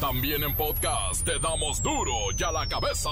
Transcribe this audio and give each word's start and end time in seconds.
También 0.00 0.44
en 0.44 0.54
podcast 0.54 1.24
te 1.24 1.40
damos 1.40 1.82
duro 1.82 2.12
y 2.36 2.42
a 2.44 2.52
la 2.52 2.68
cabeza. 2.68 3.10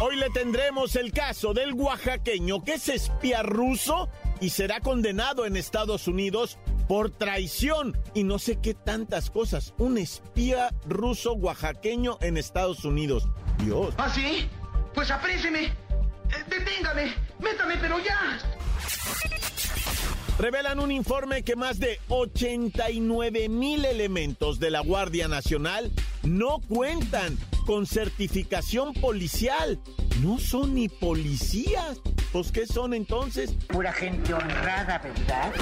Hoy 0.00 0.16
le 0.16 0.30
tendremos 0.30 0.96
el 0.96 1.12
caso 1.12 1.52
del 1.52 1.74
oaxaqueño 1.74 2.64
que 2.64 2.74
es 2.74 2.88
espía 2.88 3.42
ruso 3.42 4.08
y 4.40 4.48
será 4.48 4.80
condenado 4.80 5.44
en 5.44 5.56
Estados 5.56 6.08
Unidos 6.08 6.58
por 6.88 7.10
traición 7.10 7.96
y 8.14 8.24
no 8.24 8.38
sé 8.38 8.58
qué 8.60 8.72
tantas 8.72 9.30
cosas. 9.30 9.74
Un 9.76 9.98
espía 9.98 10.74
ruso 10.88 11.34
oaxaqueño 11.34 12.16
en 12.22 12.38
Estados 12.38 12.84
Unidos. 12.84 13.28
Dios. 13.62 13.94
¿Ah, 13.98 14.10
sí? 14.12 14.48
Pues 14.94 15.10
apréceme. 15.10 15.70
Deténgame. 16.48 17.14
Métame, 17.38 17.76
pero 17.80 17.98
ya. 17.98 18.38
Revelan 20.38 20.80
un 20.80 20.90
informe 20.90 21.42
que 21.42 21.54
más 21.54 21.78
de 21.78 22.00
89 22.08 23.50
mil 23.50 23.84
elementos 23.84 24.58
de 24.58 24.70
la 24.70 24.80
Guardia 24.80 25.28
Nacional 25.28 25.92
no 26.22 26.60
cuentan 26.60 27.38
con 27.66 27.86
certificación 27.86 28.94
policial. 28.94 29.78
No 30.22 30.38
son 30.38 30.74
ni 30.74 30.88
policías. 30.88 32.00
¿Pues 32.32 32.52
qué 32.52 32.66
son 32.66 32.94
entonces? 32.94 33.52
Pura 33.68 33.92
gente 33.92 34.32
honrada, 34.32 34.98
¿verdad? 34.98 35.52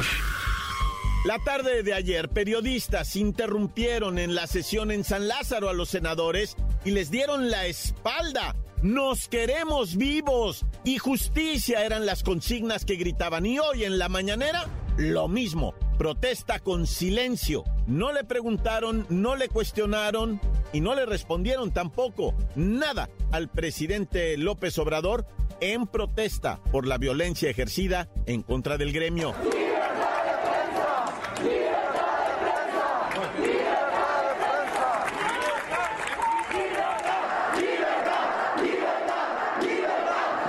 La 1.24 1.38
tarde 1.40 1.82
de 1.82 1.94
ayer, 1.94 2.28
periodistas 2.28 3.16
interrumpieron 3.16 4.18
en 4.18 4.36
la 4.36 4.46
sesión 4.46 4.92
en 4.92 5.02
San 5.02 5.26
Lázaro 5.26 5.68
a 5.68 5.72
los 5.72 5.88
senadores 5.88 6.56
y 6.84 6.92
les 6.92 7.10
dieron 7.10 7.50
la 7.50 7.66
espalda. 7.66 8.54
Nos 8.82 9.28
queremos 9.28 9.96
vivos 9.96 10.64
y 10.84 10.98
justicia 10.98 11.84
eran 11.84 12.06
las 12.06 12.22
consignas 12.22 12.84
que 12.84 12.96
gritaban. 12.96 13.44
Y 13.44 13.58
hoy 13.58 13.84
en 13.84 13.98
la 13.98 14.08
mañanera, 14.08 14.66
lo 14.96 15.28
mismo. 15.28 15.74
Protesta 15.98 16.60
con 16.60 16.86
silencio. 16.86 17.64
No 17.88 18.12
le 18.12 18.22
preguntaron, 18.22 19.04
no 19.08 19.34
le 19.34 19.48
cuestionaron 19.48 20.40
y 20.72 20.80
no 20.80 20.94
le 20.94 21.06
respondieron 21.06 21.72
tampoco 21.72 22.34
nada 22.54 23.08
al 23.32 23.48
presidente 23.48 24.36
López 24.36 24.78
Obrador 24.78 25.26
en 25.60 25.86
protesta 25.86 26.60
por 26.70 26.86
la 26.86 26.98
violencia 26.98 27.50
ejercida 27.50 28.08
en 28.26 28.42
contra 28.42 28.78
del 28.78 28.92
gremio. 28.92 29.34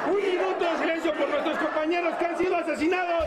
Un 0.08 0.16
minuto 0.16 0.64
de 0.64 0.78
silencio 0.80 1.16
por 1.16 1.30
nuestros 1.30 1.58
compañeros 1.58 2.16
que 2.18 2.26
han 2.26 2.38
sido 2.38 2.56
asesinados. 2.56 3.26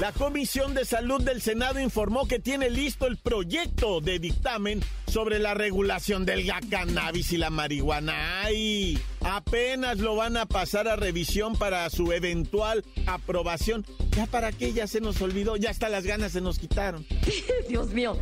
La 0.00 0.12
Comisión 0.12 0.74
de 0.74 0.84
Salud 0.84 1.22
del 1.22 1.40
Senado 1.40 1.80
informó 1.80 2.28
que 2.28 2.38
tiene 2.38 2.68
listo 2.68 3.06
el 3.06 3.16
proyecto 3.16 4.02
de 4.02 4.18
dictamen 4.18 4.82
sobre 5.06 5.38
la 5.38 5.54
regulación 5.54 6.26
del 6.26 6.46
cannabis 6.68 7.32
y 7.32 7.38
la 7.38 7.48
marihuana. 7.48 8.42
¡Ay! 8.42 8.98
Apenas 9.22 9.96
lo 9.96 10.14
van 10.14 10.36
a 10.36 10.44
pasar 10.44 10.86
a 10.86 10.96
revisión 10.96 11.56
para 11.56 11.88
su 11.88 12.12
eventual 12.12 12.84
aprobación. 13.06 13.86
¿Ya 14.14 14.26
para 14.26 14.52
qué? 14.52 14.74
Ya 14.74 14.86
se 14.86 15.00
nos 15.00 15.22
olvidó, 15.22 15.56
ya 15.56 15.70
hasta 15.70 15.88
las 15.88 16.04
ganas 16.04 16.32
se 16.32 16.42
nos 16.42 16.58
quitaron. 16.58 17.06
Dios 17.70 17.88
mío. 17.94 18.18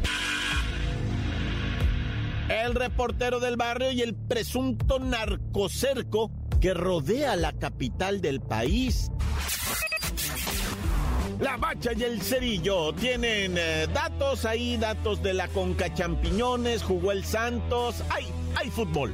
El 2.49 2.77
reportero 2.77 3.41
del 3.41 3.57
barrio 3.57 3.91
y 3.91 4.01
el 4.01 4.15
presunto 4.15 5.01
narcocerco 5.01 6.31
que 6.61 6.73
rodea 6.73 7.35
la 7.35 7.53
capital 7.53 8.21
del 8.21 8.41
país. 8.41 9.11
La 11.41 11.57
Bacha 11.57 11.93
y 11.97 12.03
el 12.03 12.23
Cerillo 12.23 12.93
tienen 12.95 13.57
eh, 13.59 13.87
datos 13.93 14.45
ahí, 14.45 14.77
datos 14.77 15.23
de 15.23 15.35
la 15.35 15.49
Conca 15.49 15.93
Champiñones, 15.93 16.83
jugó 16.83 17.13
el 17.13 17.25
Santos, 17.25 18.03
hay, 18.11 18.27
hay 18.55 18.71
fútbol. 18.71 19.13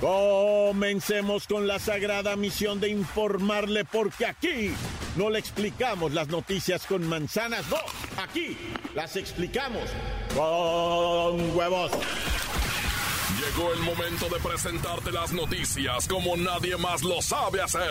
Comencemos 0.00 1.46
con 1.46 1.66
la 1.66 1.78
sagrada 1.78 2.34
misión 2.34 2.80
de 2.80 2.88
informarle 2.88 3.84
porque 3.84 4.26
aquí 4.26 4.72
no 5.16 5.30
le 5.30 5.38
explicamos 5.38 6.12
las 6.12 6.28
noticias 6.28 6.86
con 6.86 7.06
manzanas, 7.06 7.68
no, 7.68 7.76
aquí 8.22 8.56
las 8.94 9.16
explicamos 9.16 9.84
con 10.34 11.56
huevos. 11.56 11.92
Llegó 13.38 13.72
el 13.72 13.80
momento 13.80 14.28
de 14.28 14.40
presentarte 14.40 15.12
las 15.12 15.32
noticias 15.32 16.08
como 16.08 16.36
nadie 16.36 16.76
más 16.76 17.02
lo 17.02 17.22
sabe 17.22 17.62
hacer. 17.62 17.90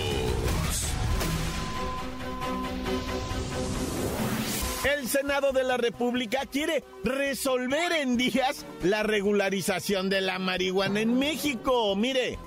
El 4.83 5.07
Senado 5.07 5.51
de 5.51 5.63
la 5.63 5.77
República 5.77 6.47
quiere 6.51 6.83
resolver 7.03 7.91
en 7.91 8.17
días 8.17 8.65
la 8.81 9.03
regularización 9.03 10.09
de 10.09 10.21
la 10.21 10.39
marihuana 10.39 11.01
en 11.01 11.19
México. 11.19 11.95
Mire, 11.95 12.39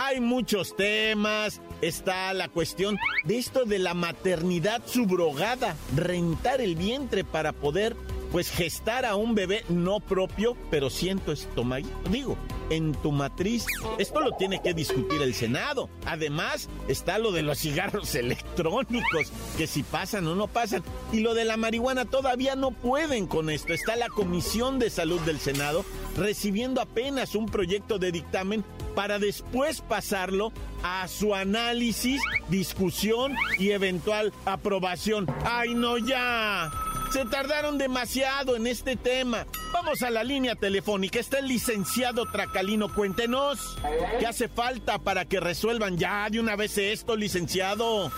hay 0.00 0.20
muchos 0.20 0.74
temas. 0.74 1.60
Está 1.80 2.34
la 2.34 2.48
cuestión 2.48 2.98
de 3.24 3.38
esto 3.38 3.66
de 3.66 3.78
la 3.78 3.94
maternidad 3.94 4.82
subrogada, 4.84 5.76
rentar 5.94 6.60
el 6.60 6.74
vientre 6.74 7.22
para 7.22 7.52
poder 7.52 7.94
pues 8.32 8.50
gestar 8.50 9.04
a 9.04 9.14
un 9.14 9.36
bebé 9.36 9.64
no 9.68 10.00
propio, 10.00 10.56
pero 10.72 10.90
siento 10.90 11.30
estómago. 11.30 11.86
Digo, 12.10 12.36
en 12.70 12.92
tu 12.94 13.12
matriz. 13.12 13.66
Esto 13.98 14.20
lo 14.20 14.32
tiene 14.32 14.62
que 14.62 14.74
discutir 14.74 15.22
el 15.22 15.34
Senado. 15.34 15.88
Además, 16.06 16.68
está 16.88 17.18
lo 17.18 17.32
de 17.32 17.42
los 17.42 17.58
cigarros 17.58 18.14
electrónicos, 18.14 19.32
que 19.56 19.66
si 19.66 19.82
pasan 19.82 20.26
o 20.26 20.34
no 20.34 20.46
pasan. 20.46 20.82
Y 21.12 21.20
lo 21.20 21.34
de 21.34 21.44
la 21.44 21.56
marihuana 21.56 22.04
todavía 22.04 22.56
no 22.56 22.70
pueden 22.70 23.26
con 23.26 23.50
esto. 23.50 23.72
Está 23.72 23.96
la 23.96 24.08
Comisión 24.08 24.78
de 24.78 24.90
Salud 24.90 25.20
del 25.20 25.38
Senado 25.38 25.84
recibiendo 26.16 26.80
apenas 26.80 27.34
un 27.34 27.46
proyecto 27.46 27.98
de 27.98 28.12
dictamen 28.12 28.64
para 28.94 29.18
después 29.18 29.80
pasarlo 29.80 30.52
a 30.82 31.08
su 31.08 31.34
análisis, 31.34 32.20
discusión 32.48 33.34
y 33.58 33.70
eventual 33.70 34.32
aprobación. 34.44 35.26
¡Ay, 35.44 35.74
no 35.74 35.98
ya! 35.98 36.70
Se 37.12 37.24
tardaron 37.24 37.78
demasiado 37.78 38.56
en 38.56 38.66
este 38.66 38.96
tema. 38.96 39.46
Vamos 39.74 40.02
a 40.02 40.10
la 40.10 40.22
línea 40.22 40.54
telefónica. 40.54 41.18
Está 41.18 41.40
el 41.40 41.48
licenciado 41.48 42.26
Tracalino. 42.26 42.94
Cuéntenos. 42.94 43.76
¿Qué 44.20 44.26
hace 44.26 44.48
falta 44.48 45.00
para 45.00 45.24
que 45.24 45.40
resuelvan 45.40 45.98
ya 45.98 46.30
de 46.30 46.38
una 46.38 46.54
vez 46.54 46.78
esto, 46.78 47.16
licenciado? 47.16 48.12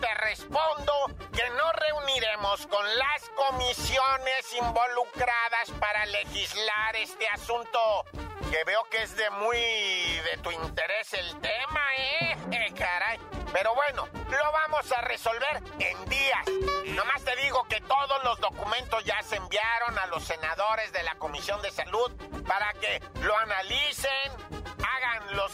Te 0.00 0.14
respondo 0.14 0.92
que 1.34 1.48
no 1.50 1.72
reuniremos 1.72 2.66
con 2.66 2.84
las 2.98 3.28
comisiones 3.30 4.52
involucradas 4.54 5.70
para 5.80 6.06
legislar 6.06 6.96
este 6.96 7.28
asunto. 7.28 8.04
Que 8.50 8.64
veo 8.64 8.84
que 8.90 9.02
es 9.02 9.16
de 9.16 9.30
muy 9.30 9.56
de 9.56 10.38
tu 10.42 10.50
interés 10.50 11.12
el 11.14 11.40
tema, 11.40 11.80
¿eh? 11.96 12.36
eh 12.52 12.72
caray. 12.78 13.18
Pero 13.52 13.74
bueno, 13.74 14.08
lo 14.14 14.52
vamos 14.52 14.90
a 14.92 15.00
resolver 15.02 15.62
en 15.78 16.04
días. 16.08 16.46
Nomás 16.94 17.22
te 17.24 17.36
digo 17.36 17.64
que 17.68 17.80
todos 17.80 18.24
los 18.24 18.40
documentos 18.40 19.04
ya 19.04 19.22
se 19.22 19.36
enviaron 19.36 19.98
a 19.98 20.06
los 20.06 20.24
senadores 20.24 20.92
de 20.92 21.02
la 21.02 21.14
Comisión 21.16 21.60
de 21.62 21.70
Salud 21.70 22.10
para 22.46 22.72
que 22.74 23.02
lo 23.20 23.36
analicen, 23.38 24.61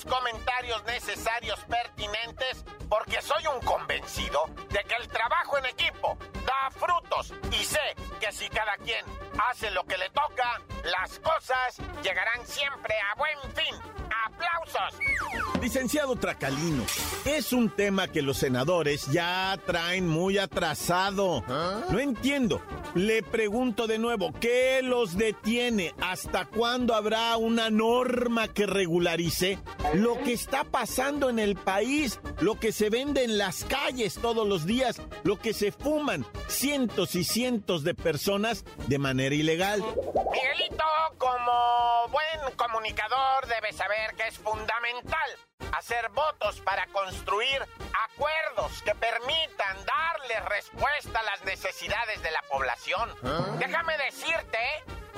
comentarios 0.05 0.85
necesarios 0.85 1.61
pertinentes, 1.69 2.65
porque 2.89 3.21
soy 3.23 3.47
un 3.47 3.61
convencido 3.61 4.45
de 4.71 4.83
que 4.85 4.95
el 4.95 5.09
trabajo 5.09 5.59
en 5.59 5.67
equipo 5.67 6.17
da 6.47 6.71
frutos 6.71 7.35
y 7.51 7.65
sé 7.65 7.95
que 8.19 8.33
si 8.33 8.49
cada 8.49 8.77
quien 8.79 9.05
hace 9.51 9.71
lo 9.71 9.85
que 9.85 9.97
le 9.97 10.09
toca, 10.11 10.61
las 10.85 11.19
cosas 11.21 11.79
llegarán 12.03 12.47
siempre 12.47 12.95
a 13.01 13.15
buen 13.17 13.55
fin. 13.55 13.75
¡Aplausos! 14.27 14.99
Licenciado 15.61 16.17
Tracalino, 16.17 16.85
es 17.25 17.53
un 17.53 17.71
tema 17.71 18.09
que 18.09 18.23
los 18.23 18.39
senadores 18.39 19.07
ya 19.07 19.59
traen 19.67 20.09
muy 20.09 20.39
atrasado. 20.39 21.43
No 21.91 21.99
entiendo. 21.99 22.63
Le 22.95 23.23
pregunto 23.23 23.87
de 23.87 23.99
nuevo, 23.99 24.33
¿qué 24.41 24.81
los 24.83 25.17
detiene? 25.17 25.95
¿Hasta 26.01 26.47
cuándo 26.47 26.95
habrá 26.95 27.37
una 27.37 27.71
norma 27.71 28.49
que 28.49 28.67
regularice 28.67 29.59
lo 29.95 30.19
que 30.23 30.33
está 30.33 30.65
pasando 30.65 31.29
en 31.29 31.39
el 31.39 31.55
país, 31.55 32.19
lo 32.41 32.59
que 32.59 32.73
se 32.73 32.89
vende 32.89 33.25
en 33.25 33.37
las 33.37 33.65
calles 33.65 34.15
todos 34.15 34.49
los 34.49 34.65
días, 34.65 35.03
lo 35.23 35.39
que 35.39 35.53
se 35.53 35.71
fuman 35.71 36.25
cientos 36.49 37.15
y 37.15 37.25
cientos 37.25 37.85
de 37.85 37.95
personas 37.95 38.08
de 38.87 38.99
manera 38.99 39.35
ilegal? 39.35 39.85
Miguelito, 40.33 40.85
como 41.19 42.09
buen 42.11 42.57
comunicador, 42.57 43.47
debe 43.47 43.73
saber 43.73 44.15
que 44.17 44.29
es 44.29 44.39
fundamental 44.39 45.31
hacer 45.77 46.09
votos 46.11 46.61
para 46.61 46.87
construir 46.87 47.63
acuerdos 48.11 48.83
que 48.83 48.95
permitan 48.95 49.77
darle 49.85 50.41
respuesta 50.49 51.21
a 51.21 51.23
las 51.25 51.45
necesidades 51.45 52.23
de 52.23 52.31
la 52.31 52.43
población. 52.51 53.11
¿Ah? 53.23 53.57
Déjame 53.59 53.97
decirte 53.99 54.59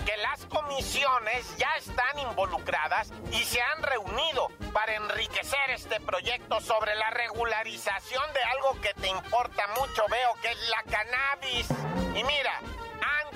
que 0.05 0.17
las 0.19 0.44
comisiones 0.47 1.56
ya 1.56 1.70
están 1.79 2.19
involucradas 2.19 3.12
y 3.32 3.44
se 3.44 3.61
han 3.61 3.82
reunido 3.82 4.49
para 4.73 4.94
enriquecer 4.94 5.70
este 5.70 6.00
proyecto 6.00 6.61
sobre 6.61 6.94
la 6.97 7.11
regularización 7.11 8.23
de 8.32 8.43
algo 8.43 8.81
que 8.81 8.94
te 8.94 9.08
importa 9.08 9.67
mucho, 9.79 10.05
veo 10.11 10.35
que 10.43 10.50
es 10.50 10.69
la 10.69 10.82
cannabis. 10.91 11.69
Y 12.14 12.25
mira, 12.25 12.61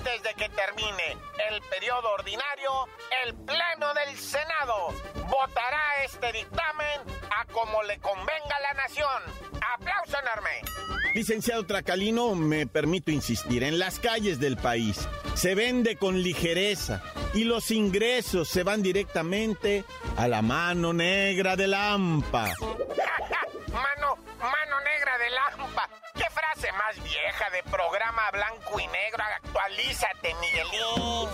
antes 0.05 0.23
de 0.23 0.33
que 0.35 0.49
termine 0.49 1.17
el 1.49 1.61
periodo 1.63 2.11
ordinario, 2.13 2.71
el 3.25 3.33
Pleno 3.33 3.93
del 3.93 4.17
Senado 4.17 4.93
votará 5.29 6.03
este 6.03 6.31
dictamen 6.31 7.01
a 7.31 7.45
como 7.45 7.81
le 7.83 7.97
convenga 7.99 8.55
a 8.55 8.61
la 8.61 8.73
nación. 8.73 9.23
¡Aplauso 9.73 10.17
enorme! 10.21 11.13
Licenciado 11.15 11.65
Tracalino, 11.65 12.35
me 12.35 12.67
permito 12.67 13.11
insistir, 13.11 13.63
en 13.63 13.79
las 13.79 13.99
calles 13.99 14.39
del 14.39 14.57
país 14.57 15.07
se 15.33 15.55
vende 15.55 15.95
con 15.95 16.21
ligereza 16.21 17.01
y 17.33 17.43
los 17.43 17.71
ingresos 17.71 18.47
se 18.47 18.63
van 18.63 18.83
directamente 18.83 19.85
a 20.17 20.27
la 20.27 20.41
mano 20.41 20.93
negra 20.93 21.55
de 21.55 21.67
la 21.67 21.93
AMPA. 21.93 22.53
Más 26.75 27.01
vieja 27.03 27.49
de 27.49 27.63
programa 27.63 28.29
blanco 28.31 28.79
y 28.79 28.87
negro? 28.87 29.23
Actualízate, 29.43 30.33
Miguelín. 30.35 31.29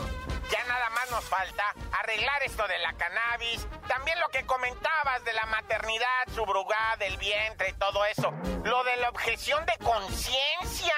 Ya 0.51 0.63
nada 0.65 0.89
más 0.89 1.09
nos 1.11 1.23
falta 1.25 1.63
arreglar 1.99 2.43
esto 2.43 2.67
de 2.67 2.77
la 2.79 2.93
cannabis, 2.93 3.65
también 3.88 4.19
lo 4.19 4.27
que 4.29 4.45
comentabas 4.45 5.23
de 5.23 5.33
la 5.33 5.45
maternidad 5.45 6.27
subrogada, 6.35 6.97
del 6.97 7.17
vientre 7.17 7.69
y 7.69 7.73
todo 7.73 8.03
eso. 8.05 8.31
Lo 8.63 8.83
de 8.83 8.97
la 8.97 9.09
objeción 9.09 9.65
de 9.65 9.77
conciencia. 9.77 10.95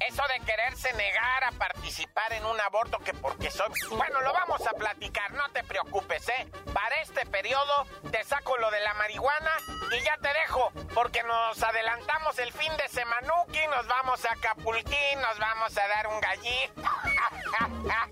Eso 0.00 0.22
de 0.28 0.44
quererse 0.44 0.92
negar 0.94 1.44
a 1.44 1.52
participar 1.52 2.32
en 2.32 2.44
un 2.46 2.60
aborto 2.60 2.98
que 2.98 3.12
porque 3.14 3.50
soy... 3.50 3.68
Bueno, 3.90 4.20
lo 4.22 4.32
vamos 4.32 4.66
a 4.66 4.72
platicar, 4.72 5.32
no 5.32 5.48
te 5.50 5.62
preocupes, 5.62 6.28
¿eh? 6.28 6.48
Para 6.72 6.96
este 7.02 7.26
periodo 7.26 7.86
te 8.10 8.24
saco 8.24 8.56
lo 8.56 8.70
de 8.70 8.80
la 8.80 8.94
marihuana 8.94 9.50
y 9.92 10.02
ya 10.02 10.16
te 10.18 10.28
dejo, 10.40 10.72
porque 10.94 11.22
nos 11.22 11.62
adelantamos 11.62 12.38
el 12.38 12.52
fin 12.52 12.74
de 12.76 12.88
semanuki, 12.88 13.66
nos 13.68 13.86
vamos 13.86 14.24
a 14.24 14.32
Acapulquín, 14.32 15.20
nos 15.20 15.38
vamos 15.38 15.76
a 15.76 15.88
dar 15.88 16.06
un 16.06 16.20
gallito. 16.20 16.82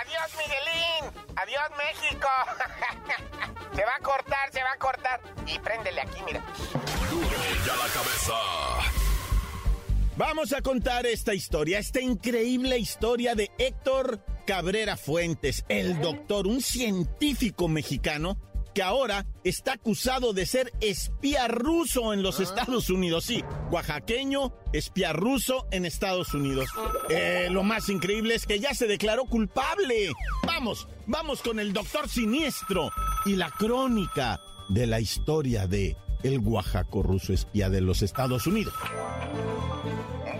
Adiós, 0.00 0.34
Miguelín. 0.36 1.24
Adiós, 1.36 1.70
México. 1.76 2.28
se 3.74 3.84
va 3.84 3.94
a 3.96 4.00
cortar, 4.00 4.52
se 4.52 4.62
va 4.62 4.72
a 4.72 4.78
cortar. 4.78 5.20
Y 5.46 5.58
préndele 5.58 6.00
aquí, 6.02 6.22
mira. 6.22 6.42
ya 7.64 7.76
la 7.76 7.88
cabeza. 7.88 9.03
Vamos 10.16 10.52
a 10.52 10.62
contar 10.62 11.06
esta 11.06 11.34
historia, 11.34 11.80
esta 11.80 12.00
increíble 12.00 12.78
historia 12.78 13.34
de 13.34 13.50
Héctor 13.58 14.20
Cabrera 14.46 14.96
Fuentes, 14.96 15.64
el 15.68 16.00
doctor, 16.00 16.46
un 16.46 16.60
científico 16.60 17.66
mexicano 17.66 18.38
que 18.74 18.82
ahora 18.82 19.26
está 19.42 19.72
acusado 19.72 20.32
de 20.32 20.46
ser 20.46 20.72
espía 20.80 21.48
ruso 21.48 22.12
en 22.12 22.22
los 22.22 22.38
ah. 22.38 22.44
Estados 22.44 22.90
Unidos. 22.90 23.24
Sí, 23.24 23.42
oaxaqueño, 23.72 24.52
espía 24.72 25.12
ruso 25.12 25.66
en 25.72 25.84
Estados 25.84 26.32
Unidos. 26.32 26.68
Eh, 27.08 27.48
lo 27.50 27.64
más 27.64 27.88
increíble 27.88 28.36
es 28.36 28.46
que 28.46 28.60
ya 28.60 28.72
se 28.72 28.86
declaró 28.86 29.24
culpable. 29.24 30.12
Vamos, 30.46 30.86
vamos 31.06 31.42
con 31.42 31.58
el 31.58 31.72
doctor 31.72 32.08
siniestro 32.08 32.90
y 33.26 33.34
la 33.34 33.50
crónica 33.50 34.40
de 34.68 34.86
la 34.86 35.00
historia 35.00 35.66
de 35.66 35.96
el 36.22 36.38
oaxaco 36.38 37.02
ruso 37.02 37.32
espía 37.32 37.68
de 37.68 37.80
los 37.80 38.02
Estados 38.02 38.46
Unidos. 38.46 38.74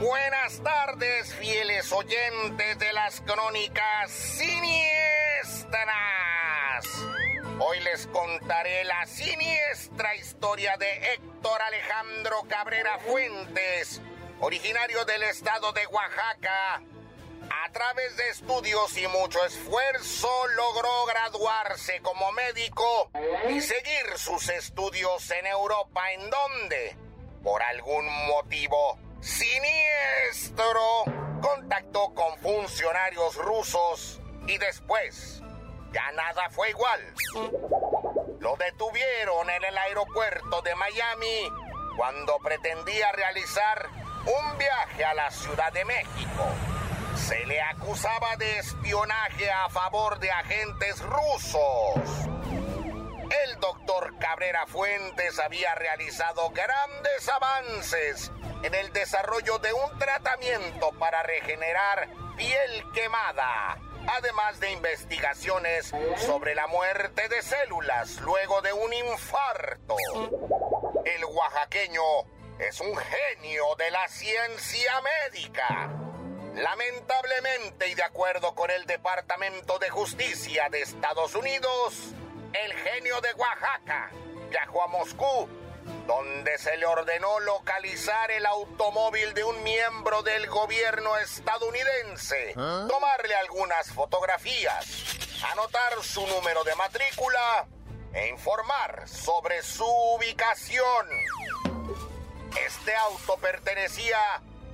Buenas 0.05 0.63
tardes, 0.63 1.35
fieles 1.37 1.91
oyentes 1.91 2.79
de 2.79 2.93
las 2.93 3.23
crónicas 3.23 4.11
siniestras. 4.11 4.85
Hoy 7.59 7.81
les 7.81 8.07
contaré 8.09 8.85
la 8.85 9.07
siniestra 9.07 10.15
historia 10.15 10.77
de 10.77 11.15
Héctor 11.15 11.63
Alejandro 11.63 12.43
Cabrera 12.47 12.99
Fuentes, 12.99 14.03
originario 14.41 15.07
del 15.07 15.23
estado 15.23 15.73
de 15.73 15.87
Oaxaca. 15.87 16.83
A 17.49 17.73
través 17.73 18.15
de 18.19 18.29
estudios 18.29 18.99
y 18.99 19.07
mucho 19.09 19.43
esfuerzo 19.47 20.29
logró 20.49 21.07
graduarse 21.07 22.03
como 22.03 22.31
médico 22.33 23.11
y 23.49 23.59
seguir 23.63 24.19
sus 24.19 24.51
estudios 24.51 25.31
en 25.31 25.47
Europa 25.47 26.13
en 26.13 26.29
donde, 26.29 26.95
por 27.43 27.63
algún 27.63 28.05
motivo, 28.27 28.99
siniestro 29.25 31.05
contactó 31.41 32.13
con 32.13 32.37
funcionarios 32.39 33.37
rusos 33.37 34.21
y 34.47 34.59
después 34.59 35.43
ya 35.93 36.13
nada 36.13 36.51
fue 36.51 36.71
igual. 36.71 37.01
Lo 38.39 38.57
detuvieron 38.57 39.49
en 39.49 39.65
el 39.65 39.79
aeropuerto 39.79 40.61
de 40.61 40.75
Miami 40.75 41.49
cuando 41.97 42.37
pretendía 42.39 43.13
realizar 43.13 43.89
un 44.27 44.59
viaje 44.59 45.05
a 45.05 45.15
la 45.15 45.31
Ciudad 45.31 45.73
de 45.73 45.85
México. 45.87 46.45
Se 47.17 47.47
le 47.47 47.63
acusaba 47.63 48.37
de 48.37 48.59
espionaje 48.59 49.51
a 49.51 49.71
favor 49.71 50.19
de 50.19 50.31
agentes 50.31 51.01
rusos. 51.01 52.29
El 53.47 53.59
doctor 53.61 54.19
Cabrera 54.19 54.67
Fuentes 54.67 55.39
había 55.39 55.75
realizado 55.77 56.51
grandes 56.51 57.29
avances 57.29 58.31
en 58.65 58.75
el 58.75 58.91
desarrollo 58.95 59.59
de 59.59 59.75
un 59.75 59.99
tratamiento 59.99 60.91
para 60.93 61.23
regenerar 61.23 62.09
piel 62.35 62.85
quemada, 62.95 63.77
además 64.07 64.59
de 64.59 64.73
investigaciones 64.73 65.93
sobre 66.17 66.55
la 66.55 66.67
muerte 66.69 67.29
de 67.29 67.43
células 67.43 68.23
luego 68.23 68.63
de 68.63 68.73
un 68.73 68.91
infarto. 68.95 69.97
El 71.05 71.27
oaxaqueño 71.27 72.03
es 72.59 72.81
un 72.81 72.97
genio 72.97 73.65
de 73.77 73.91
la 73.91 74.09
ciencia 74.09 74.93
médica. 75.03 75.91
Lamentablemente 76.55 77.89
y 77.89 77.95
de 77.95 78.03
acuerdo 78.03 78.55
con 78.55 78.71
el 78.71 78.87
Departamento 78.87 79.79
de 79.79 79.91
Justicia 79.91 80.71
de 80.71 80.81
Estados 80.81 81.35
Unidos, 81.35 82.15
el 82.55 82.73
genio 82.73 83.21
de 83.21 83.35
Oaxaca 83.35 84.11
viajó 84.49 84.85
a 84.85 84.87
Moscú 84.87 85.64
donde 86.07 86.59
se 86.59 86.77
le 86.77 86.87
ordenó 86.87 87.41
localizar 87.41 88.31
el 88.31 88.47
automóvil 88.47 89.35
de 89.35 89.45
un 89.45 89.63
miembro 89.63 90.23
del 90.23 90.47
gobierno 90.49 91.17
estadounidense, 91.19 92.55
¿Ah? 92.57 92.87
tomarle 92.89 93.35
algunas 93.37 93.91
fotografías, 93.93 94.87
anotar 95.53 96.03
su 96.03 96.27
número 96.27 96.65
de 96.65 96.75
matrícula 96.75 97.67
e 98.13 98.29
informar 98.29 99.09
sobre 99.09 99.63
su 99.63 99.87
ubicación. 99.87 101.09
Este 102.67 102.95
auto 102.95 103.37
pertenecía 103.39 104.19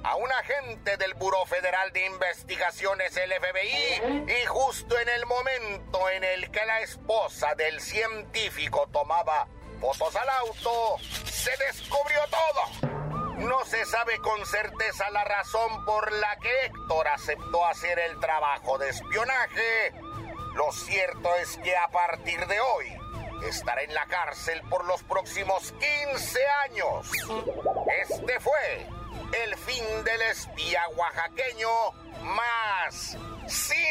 a 0.02 0.16
un 0.16 0.30
agente 0.32 0.96
del 0.96 1.14
Buró 1.14 1.44
Federal 1.46 1.92
de 1.92 2.06
Investigaciones, 2.06 3.16
el 3.16 3.32
FBI, 3.32 4.26
y 4.42 4.46
justo 4.46 4.98
en 4.98 5.08
el 5.08 5.26
momento 5.26 6.08
en 6.08 6.24
el 6.24 6.50
que 6.50 6.64
la 6.64 6.80
esposa 6.80 7.54
del 7.54 7.80
científico 7.80 8.88
tomaba 8.92 9.46
fotos 9.80 10.14
al 10.14 10.28
auto, 10.28 10.96
se 11.24 11.50
descubrió 11.56 12.20
todo. 12.30 12.90
No 13.38 13.64
se 13.64 13.86
sabe 13.86 14.18
con 14.18 14.44
certeza 14.44 15.10
la 15.10 15.24
razón 15.24 15.84
por 15.86 16.12
la 16.12 16.36
que 16.36 16.66
Héctor 16.66 17.08
aceptó 17.08 17.66
hacer 17.66 17.98
el 17.98 18.20
trabajo 18.20 18.76
de 18.76 18.90
espionaje. 18.90 19.94
Lo 20.54 20.70
cierto 20.72 21.34
es 21.36 21.56
que 21.58 21.74
a 21.76 21.88
partir 21.88 22.46
de 22.46 22.60
hoy 22.60 22.86
estará 23.48 23.82
en 23.82 23.94
la 23.94 24.06
cárcel 24.06 24.60
por 24.68 24.84
los 24.84 25.02
próximos 25.04 25.72
15 25.72 26.46
años. 26.68 27.10
Este 28.02 28.40
fue 28.40 28.86
el 29.44 29.56
fin 29.56 29.84
del 30.04 30.22
espía 30.22 30.82
oaxaqueño 30.96 31.92
más 32.22 33.16
siniestro. 33.46 33.90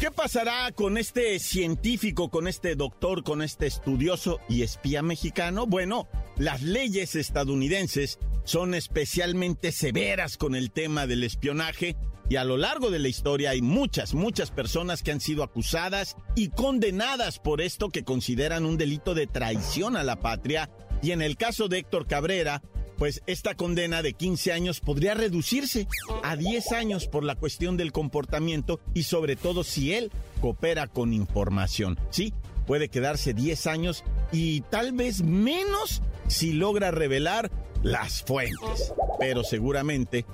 ¿Qué 0.00 0.12
pasará 0.12 0.70
con 0.70 0.96
este 0.96 1.40
científico, 1.40 2.30
con 2.30 2.46
este 2.46 2.76
doctor, 2.76 3.24
con 3.24 3.42
este 3.42 3.66
estudioso 3.66 4.38
y 4.48 4.62
espía 4.62 5.02
mexicano? 5.02 5.66
Bueno, 5.66 6.06
las 6.36 6.62
leyes 6.62 7.16
estadounidenses 7.16 8.20
son 8.44 8.74
especialmente 8.74 9.72
severas 9.72 10.36
con 10.36 10.54
el 10.54 10.70
tema 10.70 11.08
del 11.08 11.24
espionaje 11.24 11.96
y 12.30 12.36
a 12.36 12.44
lo 12.44 12.56
largo 12.56 12.92
de 12.92 13.00
la 13.00 13.08
historia 13.08 13.50
hay 13.50 13.60
muchas, 13.60 14.14
muchas 14.14 14.52
personas 14.52 15.02
que 15.02 15.10
han 15.10 15.20
sido 15.20 15.42
acusadas 15.42 16.16
y 16.36 16.50
condenadas 16.50 17.40
por 17.40 17.60
esto 17.60 17.88
que 17.88 18.04
consideran 18.04 18.66
un 18.66 18.78
delito 18.78 19.14
de 19.14 19.26
traición 19.26 19.96
a 19.96 20.04
la 20.04 20.20
patria. 20.20 20.70
Y 21.02 21.10
en 21.10 21.22
el 21.22 21.36
caso 21.36 21.66
de 21.66 21.78
Héctor 21.78 22.06
Cabrera, 22.06 22.62
pues 22.98 23.22
esta 23.26 23.54
condena 23.54 24.02
de 24.02 24.12
15 24.12 24.52
años 24.52 24.80
podría 24.80 25.14
reducirse 25.14 25.86
a 26.24 26.36
10 26.36 26.72
años 26.72 27.06
por 27.06 27.24
la 27.24 27.36
cuestión 27.36 27.76
del 27.76 27.92
comportamiento 27.92 28.80
y 28.92 29.04
sobre 29.04 29.36
todo 29.36 29.62
si 29.64 29.94
él 29.94 30.10
coopera 30.40 30.88
con 30.88 31.14
información. 31.14 31.98
Sí, 32.10 32.34
puede 32.66 32.88
quedarse 32.88 33.32
10 33.32 33.66
años 33.68 34.04
y 34.32 34.62
tal 34.62 34.92
vez 34.92 35.22
menos 35.22 36.02
si 36.26 36.52
logra 36.52 36.90
revelar 36.90 37.50
las 37.82 38.22
fuentes. 38.22 38.92
Pero 39.18 39.44
seguramente 39.44 40.26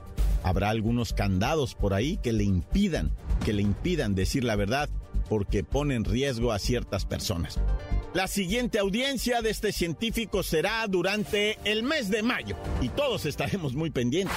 habrá 0.43 0.71
algunos 0.71 1.13
candados 1.13 1.75
por 1.75 1.93
ahí 1.93 2.17
que 2.17 2.33
le 2.33 2.45
impidan, 2.45 3.13
que 3.45 3.53
le 3.53 3.63
impidan 3.63 4.15
decir 4.15 4.43
la 4.43 4.57
verdad 4.57 4.89
porque 5.29 5.65
pone 5.65 5.95
en 5.95 6.05
riesgo 6.05 6.53
a 6.53 6.59
ciertas 6.59 7.05
personas. 7.05 7.61
La 8.15 8.29
siguiente 8.29 8.79
audiencia 8.79 9.43
de 9.43 9.51
este 9.51 9.73
científico 9.73 10.45
será 10.45 10.87
durante 10.87 11.59
el 11.65 11.83
mes 11.83 12.11
de 12.11 12.23
mayo 12.23 12.57
y 12.81 12.89
todos 12.89 13.27
estaremos 13.27 13.75
muy 13.75 13.91
pendientes. 13.91 14.37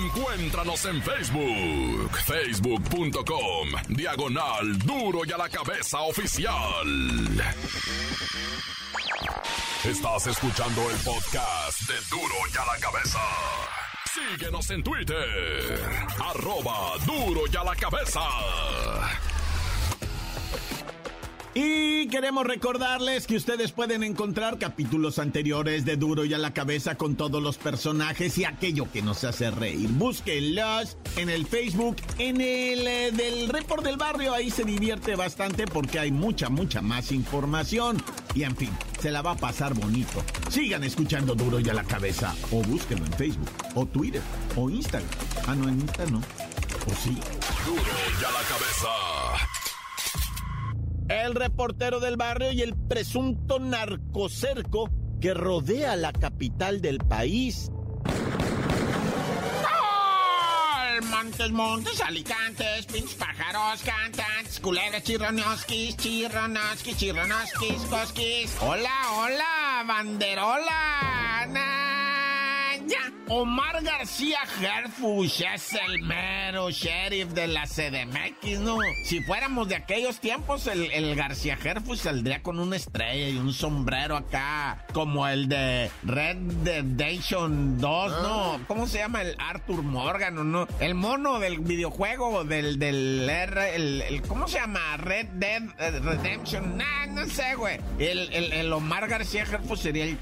Encuéntranos 0.00 0.82
en 0.86 1.02
Facebook, 1.02 2.10
facebook.com, 2.24 3.68
diagonal 3.90 4.78
duro 4.78 5.20
y 5.26 5.32
a 5.32 5.36
la 5.36 5.50
cabeza 5.50 6.00
oficial. 6.00 6.86
Estás 9.84 10.28
escuchando 10.28 10.80
el 10.90 10.96
podcast 10.96 11.80
de 11.82 11.94
duro 12.08 12.34
y 12.50 12.56
a 12.56 12.64
la 12.64 12.78
cabeza. 12.80 13.20
Síguenos 14.06 14.70
en 14.70 14.82
Twitter, 14.82 15.80
arroba 16.18 16.96
duro 17.04 17.42
y 17.52 17.56
a 17.56 17.64
la 17.64 17.76
cabeza. 17.76 18.20
Y 21.54 22.08
queremos 22.08 22.46
recordarles 22.46 23.26
que 23.26 23.36
ustedes 23.36 23.72
pueden 23.72 24.02
encontrar 24.02 24.58
capítulos 24.58 25.18
anteriores 25.18 25.84
de 25.84 25.96
Duro 25.98 26.24
y 26.24 26.32
a 26.32 26.38
la 26.38 26.54
cabeza 26.54 26.94
con 26.94 27.14
todos 27.14 27.42
los 27.42 27.58
personajes 27.58 28.38
y 28.38 28.46
aquello 28.46 28.90
que 28.90 29.02
nos 29.02 29.22
hace 29.24 29.50
reír. 29.50 29.90
Búsquenlos 29.90 30.96
en 31.16 31.28
el 31.28 31.46
Facebook, 31.46 31.96
en 32.16 32.40
el 32.40 32.86
eh, 32.86 33.12
del 33.12 33.50
Report 33.50 33.84
del 33.84 33.98
Barrio. 33.98 34.32
Ahí 34.32 34.50
se 34.50 34.64
divierte 34.64 35.14
bastante 35.14 35.66
porque 35.66 35.98
hay 35.98 36.10
mucha, 36.10 36.48
mucha 36.48 36.80
más 36.80 37.12
información. 37.12 38.02
Y 38.34 38.44
en 38.44 38.56
fin, 38.56 38.70
se 39.00 39.10
la 39.10 39.20
va 39.20 39.32
a 39.32 39.36
pasar 39.36 39.74
bonito. 39.74 40.24
Sigan 40.48 40.84
escuchando 40.84 41.34
Duro 41.34 41.60
y 41.60 41.68
a 41.68 41.74
la 41.74 41.84
cabeza. 41.84 42.34
O 42.50 42.62
búsquenlo 42.62 43.04
en 43.04 43.12
Facebook, 43.12 43.50
o 43.74 43.84
Twitter, 43.84 44.22
o 44.56 44.70
Instagram. 44.70 45.10
Ah, 45.46 45.54
no, 45.54 45.68
en 45.68 45.80
Instagram 45.80 46.14
no. 46.14 46.18
O 46.20 46.94
sí. 46.94 47.18
Duro 47.66 47.82
y 47.82 48.24
a 48.24 48.30
la 48.30 48.42
cabeza. 48.48 49.51
El 51.22 51.36
reportero 51.36 52.00
del 52.00 52.16
barrio 52.16 52.50
y 52.50 52.62
el 52.62 52.74
presunto 52.74 53.60
narcocerco 53.60 54.90
que 55.20 55.34
rodea 55.34 55.94
la 55.94 56.12
capital 56.12 56.80
del 56.80 56.98
país. 56.98 57.70
Montes, 61.10 61.52
montes, 61.52 62.00
alicantes, 62.00 62.86
pinches 62.86 63.14
pájaros, 63.14 63.82
cantantes, 63.82 64.58
culebras, 64.58 65.04
chirronoskis, 65.04 65.96
chirronoskis, 65.96 66.96
chirronoskis, 66.96 67.82
cosquis. 67.88 68.56
Hola, 68.60 68.92
hola, 69.16 69.84
banderola. 69.86 71.21
Ya. 72.92 73.12
Omar 73.28 73.82
García 73.82 74.40
Herfush 74.60 75.42
es 75.54 75.72
el 75.72 76.02
mero 76.02 76.70
sheriff 76.70 77.28
de 77.30 77.46
la 77.46 77.66
CDMX, 77.66 78.60
¿no? 78.60 78.76
Si 79.04 79.22
fuéramos 79.22 79.68
de 79.68 79.76
aquellos 79.76 80.20
tiempos, 80.20 80.66
el, 80.66 80.90
el 80.90 81.14
García 81.14 81.56
Herfush 81.62 82.00
saldría 82.00 82.42
con 82.42 82.58
una 82.58 82.76
estrella 82.76 83.28
y 83.28 83.38
un 83.38 83.54
sombrero 83.54 84.16
acá, 84.16 84.84
como 84.92 85.26
el 85.26 85.48
de 85.48 85.90
Red 86.02 86.36
Redemption 86.64 87.78
2, 87.80 88.22
¿no? 88.22 88.60
¿Cómo 88.68 88.86
se 88.86 88.98
llama? 88.98 89.22
El 89.22 89.36
Arthur 89.38 89.82
Morgan, 89.82 90.36
¿o 90.38 90.44
no? 90.44 90.66
El 90.80 90.94
mono 90.94 91.38
del 91.38 91.60
videojuego, 91.60 92.44
del, 92.44 92.78
del 92.78 93.28
R, 93.30 93.74
el, 93.76 94.02
el- 94.02 94.22
¿cómo 94.22 94.46
se 94.48 94.58
llama? 94.58 94.96
Red 94.98 95.26
Dead 95.34 95.62
Redemption, 96.02 96.76
nah, 96.76 97.06
no 97.06 97.26
sé, 97.28 97.54
güey. 97.54 97.78
El, 97.98 98.28
el, 98.34 98.52
el 98.52 98.72
Omar 98.72 99.08
García 99.08 99.42
Herfush 99.44 99.78
sería 99.80 100.04
el... 100.04 100.18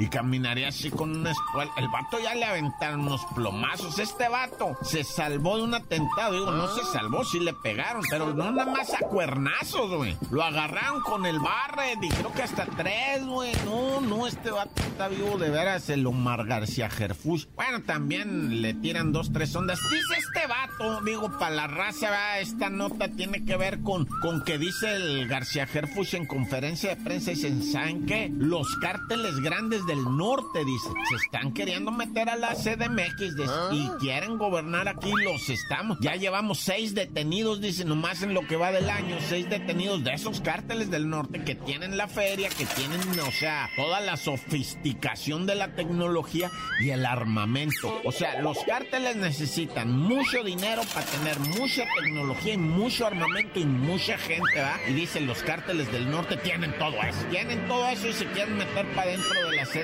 Y 0.00 0.08
caminaría 0.08 0.68
así 0.68 0.90
con 0.90 1.14
una 1.14 1.32
espuela. 1.32 1.70
El 1.76 1.88
vato 1.88 2.18
ya 2.18 2.34
le 2.34 2.46
aventaron 2.46 3.00
unos 3.00 3.20
plomazos. 3.34 3.98
Este 3.98 4.30
vato 4.30 4.74
se 4.80 5.04
salvó 5.04 5.58
de 5.58 5.64
un 5.64 5.74
atentado. 5.74 6.32
Digo, 6.32 6.50
no 6.52 6.68
se 6.68 6.82
salvó, 6.86 7.22
sí 7.22 7.38
le 7.38 7.52
pegaron, 7.52 8.02
pero 8.08 8.32
no 8.32 8.50
nada 8.50 8.72
más 8.72 8.94
a 8.94 9.06
cuernazos, 9.06 9.94
güey. 9.94 10.16
Lo 10.30 10.42
agarraron 10.42 11.02
con 11.02 11.26
el 11.26 11.38
barre 11.38 11.96
y 12.00 12.08
creo 12.08 12.32
que 12.32 12.42
hasta 12.42 12.64
tres, 12.64 13.26
güey. 13.26 13.52
No, 13.66 14.00
no, 14.00 14.26
este 14.26 14.50
vato 14.50 14.82
está 14.82 15.08
vivo 15.08 15.36
de 15.36 15.50
veras, 15.50 15.90
el 15.90 16.06
Omar 16.06 16.46
García 16.46 16.88
Gerfush. 16.88 17.48
Bueno, 17.54 17.82
también 17.82 18.62
le 18.62 18.72
tiran 18.72 19.12
dos, 19.12 19.34
tres 19.34 19.54
ondas. 19.54 19.80
Dice 19.82 20.14
este 20.18 20.46
vato, 20.46 21.02
digo, 21.02 21.30
para 21.38 21.54
la 21.54 21.66
raza, 21.66 22.38
esta 22.38 22.70
nota 22.70 23.08
tiene 23.08 23.44
que 23.44 23.58
ver 23.58 23.82
con, 23.82 24.06
con 24.06 24.44
que 24.44 24.56
dice 24.56 24.96
el 24.96 25.28
García 25.28 25.66
Gerfush 25.66 26.14
en 26.14 26.24
conferencia 26.24 26.96
de 26.96 27.04
prensa. 27.04 27.32
Dicen, 27.32 27.62
¿saben 27.62 28.06
qué? 28.06 28.32
Los 28.34 28.76
cárteles 28.76 29.40
grandes 29.40 29.84
del 29.90 30.04
norte, 30.16 30.64
dice, 30.64 30.88
se 31.08 31.16
están 31.16 31.52
queriendo 31.52 31.90
meter 31.90 32.28
a 32.28 32.36
la 32.36 32.54
CDMX 32.54 33.36
dice, 33.36 33.52
y 33.72 33.88
quieren 33.98 34.38
gobernar 34.38 34.86
aquí. 34.86 35.10
Los 35.24 35.48
estamos. 35.48 35.98
Ya 36.00 36.14
llevamos 36.14 36.60
seis 36.60 36.94
detenidos, 36.94 37.60
dice, 37.60 37.84
nomás 37.84 38.22
en 38.22 38.32
lo 38.32 38.46
que 38.46 38.54
va 38.54 38.70
del 38.70 38.88
año. 38.88 39.16
Seis 39.28 39.50
detenidos 39.50 40.04
de 40.04 40.12
esos 40.12 40.40
cárteles 40.40 40.92
del 40.92 41.10
norte 41.10 41.42
que 41.42 41.56
tienen 41.56 41.96
la 41.96 42.06
feria, 42.06 42.48
que 42.50 42.66
tienen, 42.66 43.00
o 43.18 43.32
sea, 43.32 43.68
toda 43.74 44.00
la 44.00 44.16
sofisticación 44.16 45.44
de 45.46 45.56
la 45.56 45.74
tecnología 45.74 46.52
y 46.80 46.90
el 46.90 47.04
armamento. 47.04 48.00
O 48.04 48.12
sea, 48.12 48.40
los 48.42 48.58
cárteles 48.64 49.16
necesitan 49.16 49.90
mucho 49.90 50.44
dinero 50.44 50.82
para 50.94 51.04
tener 51.06 51.40
mucha 51.58 51.84
tecnología 52.00 52.54
y 52.54 52.58
mucho 52.58 53.06
armamento 53.08 53.58
y 53.58 53.64
mucha 53.64 54.16
gente, 54.18 54.54
¿verdad? 54.54 54.76
Y 54.88 54.92
dicen, 54.92 55.26
los 55.26 55.42
cárteles 55.42 55.90
del 55.90 56.08
norte 56.08 56.36
tienen 56.36 56.72
todo 56.78 56.94
eso. 57.02 57.18
Tienen 57.28 57.66
todo 57.66 57.88
eso 57.88 58.06
y 58.06 58.12
se 58.12 58.26
quieren 58.26 58.56
meter 58.56 58.86
para 58.94 59.10
dentro 59.10 59.50
de 59.50 59.56
la 59.56 59.64
CDMX, 59.64 59.79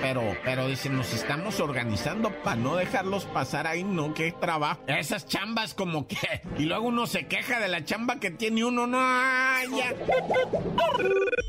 pero, 0.00 0.36
pero 0.44 0.68
dicen, 0.68 0.96
nos 0.96 1.12
estamos 1.12 1.60
organizando 1.60 2.30
para 2.42 2.56
no 2.56 2.76
dejarlos 2.76 3.24
pasar 3.26 3.66
ahí, 3.66 3.84
¿no? 3.84 4.14
Qué 4.14 4.32
trabajo. 4.32 4.80
Esas 4.86 5.26
chambas 5.26 5.74
como 5.74 6.06
que... 6.06 6.16
Y 6.58 6.64
luego 6.64 6.88
uno 6.88 7.06
se 7.06 7.26
queja 7.26 7.60
de 7.60 7.68
la 7.68 7.84
chamba 7.84 8.20
que 8.20 8.30
tiene 8.30 8.64
uno, 8.64 8.86
no, 8.86 8.98
ya. 8.98 9.94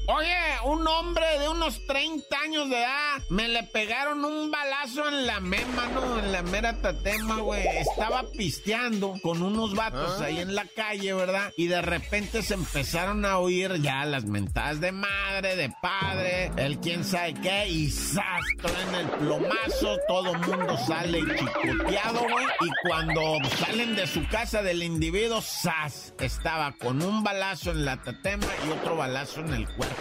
Oye, 0.08 0.36
un 0.66 0.88
hombre 0.88 1.26
de 1.40 1.50
unos 1.50 1.86
30 1.88 2.40
años 2.40 2.70
de 2.70 2.78
edad, 2.78 3.22
me 3.30 3.48
le 3.48 3.64
pegaron 3.64 4.24
un 4.24 4.52
balazo 4.52 5.08
en 5.08 5.26
la 5.26 5.40
mema, 5.40 5.88
¿no? 5.94 6.20
En 6.20 6.32
la 6.32 6.42
mera 6.44 6.80
tatema, 6.82 7.40
güey. 7.40 7.66
Estaba 7.68 8.24
pisteando 8.32 9.16
con 9.22 9.42
unos 9.42 9.76
vatos 9.76 10.22
ahí 10.22 10.40
en 10.40 10.56
la 10.56 10.66
calle, 10.76 11.14
¿verdad? 11.14 11.52
Y 11.58 11.68
de 11.68 11.82
repente 11.82 12.44
se 12.44 12.54
empezaron 12.54 13.26
a 13.26 13.38
oír 13.40 13.82
ya 13.82 14.06
las 14.06 14.26
mentadas 14.26 14.80
de 14.80 14.92
madre, 14.92 15.56
de 15.56 15.70
padre, 15.82 16.52
el 16.58 16.80
quién 16.80 17.04
sabe 17.04 17.34
qué, 17.34 17.68
y 17.76 17.92
¡zas! 17.92 18.46
en 18.64 18.96
el 18.96 19.10
plomazo, 19.10 19.98
todo 20.08 20.34
mundo 20.34 20.78
sale 20.88 21.20
chicoteado, 21.20 22.22
güey. 22.22 22.46
Y 22.62 22.88
cuando 22.88 23.22
salen 23.58 23.96
de 23.96 24.08
su 24.08 24.26
casa 24.28 24.64
del 24.64 24.82
individuo, 24.82 25.42
¡zas! 25.42 26.14
Estaba 26.20 26.72
con 26.72 27.02
un 27.02 27.24
balazo 27.24 27.72
en 27.72 27.86
la 27.86 28.02
tatema 28.02 28.48
y 28.66 28.72
otro 28.72 28.96
balazo 28.96 29.42
en 29.42 29.54
el 29.54 29.68
cuerpo. 29.68 29.96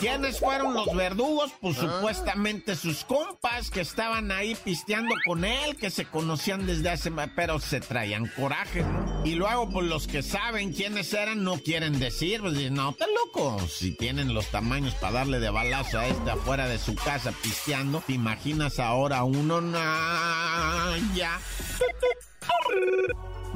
¿Quiénes 0.00 0.40
fueron 0.40 0.74
los 0.74 0.94
verdugos? 0.94 1.52
Pues 1.60 1.78
ah. 1.78 1.82
supuestamente 1.82 2.74
sus 2.74 3.04
compas 3.04 3.70
que 3.70 3.80
estaban 3.82 4.32
ahí 4.32 4.56
pisteando 4.64 5.14
con 5.24 5.44
él, 5.44 5.76
que 5.76 5.90
se 5.90 6.06
conocían 6.06 6.66
desde 6.66 6.90
hace... 6.90 7.12
pero 7.34 7.60
se 7.60 7.80
traían 7.80 8.26
coraje, 8.36 8.82
¿no? 8.82 9.24
Y 9.24 9.36
luego, 9.36 9.70
pues 9.70 9.86
los 9.86 10.06
que 10.06 10.22
saben 10.22 10.72
quiénes 10.72 11.12
eran 11.14 11.44
no 11.44 11.58
quieren 11.58 11.98
decir, 11.98 12.40
pues 12.40 12.70
no, 12.70 12.90
está 12.90 13.06
loco. 13.06 13.58
Si 13.68 13.96
tienen 13.96 14.34
los 14.34 14.46
tamaños 14.50 14.94
para 14.94 15.14
darle 15.14 15.40
de 15.40 15.50
balazo 15.50 15.98
a 15.98 16.06
este 16.06 16.30
afuera 16.30 16.66
de 16.66 16.78
su 16.78 16.85
casa 16.94 17.32
pisteando, 17.42 18.02
¿te 18.06 18.14
imaginas 18.14 18.78
ahora 18.78 19.24
uno? 19.24 19.60
Nah, 19.60 20.96
ya. 21.14 21.38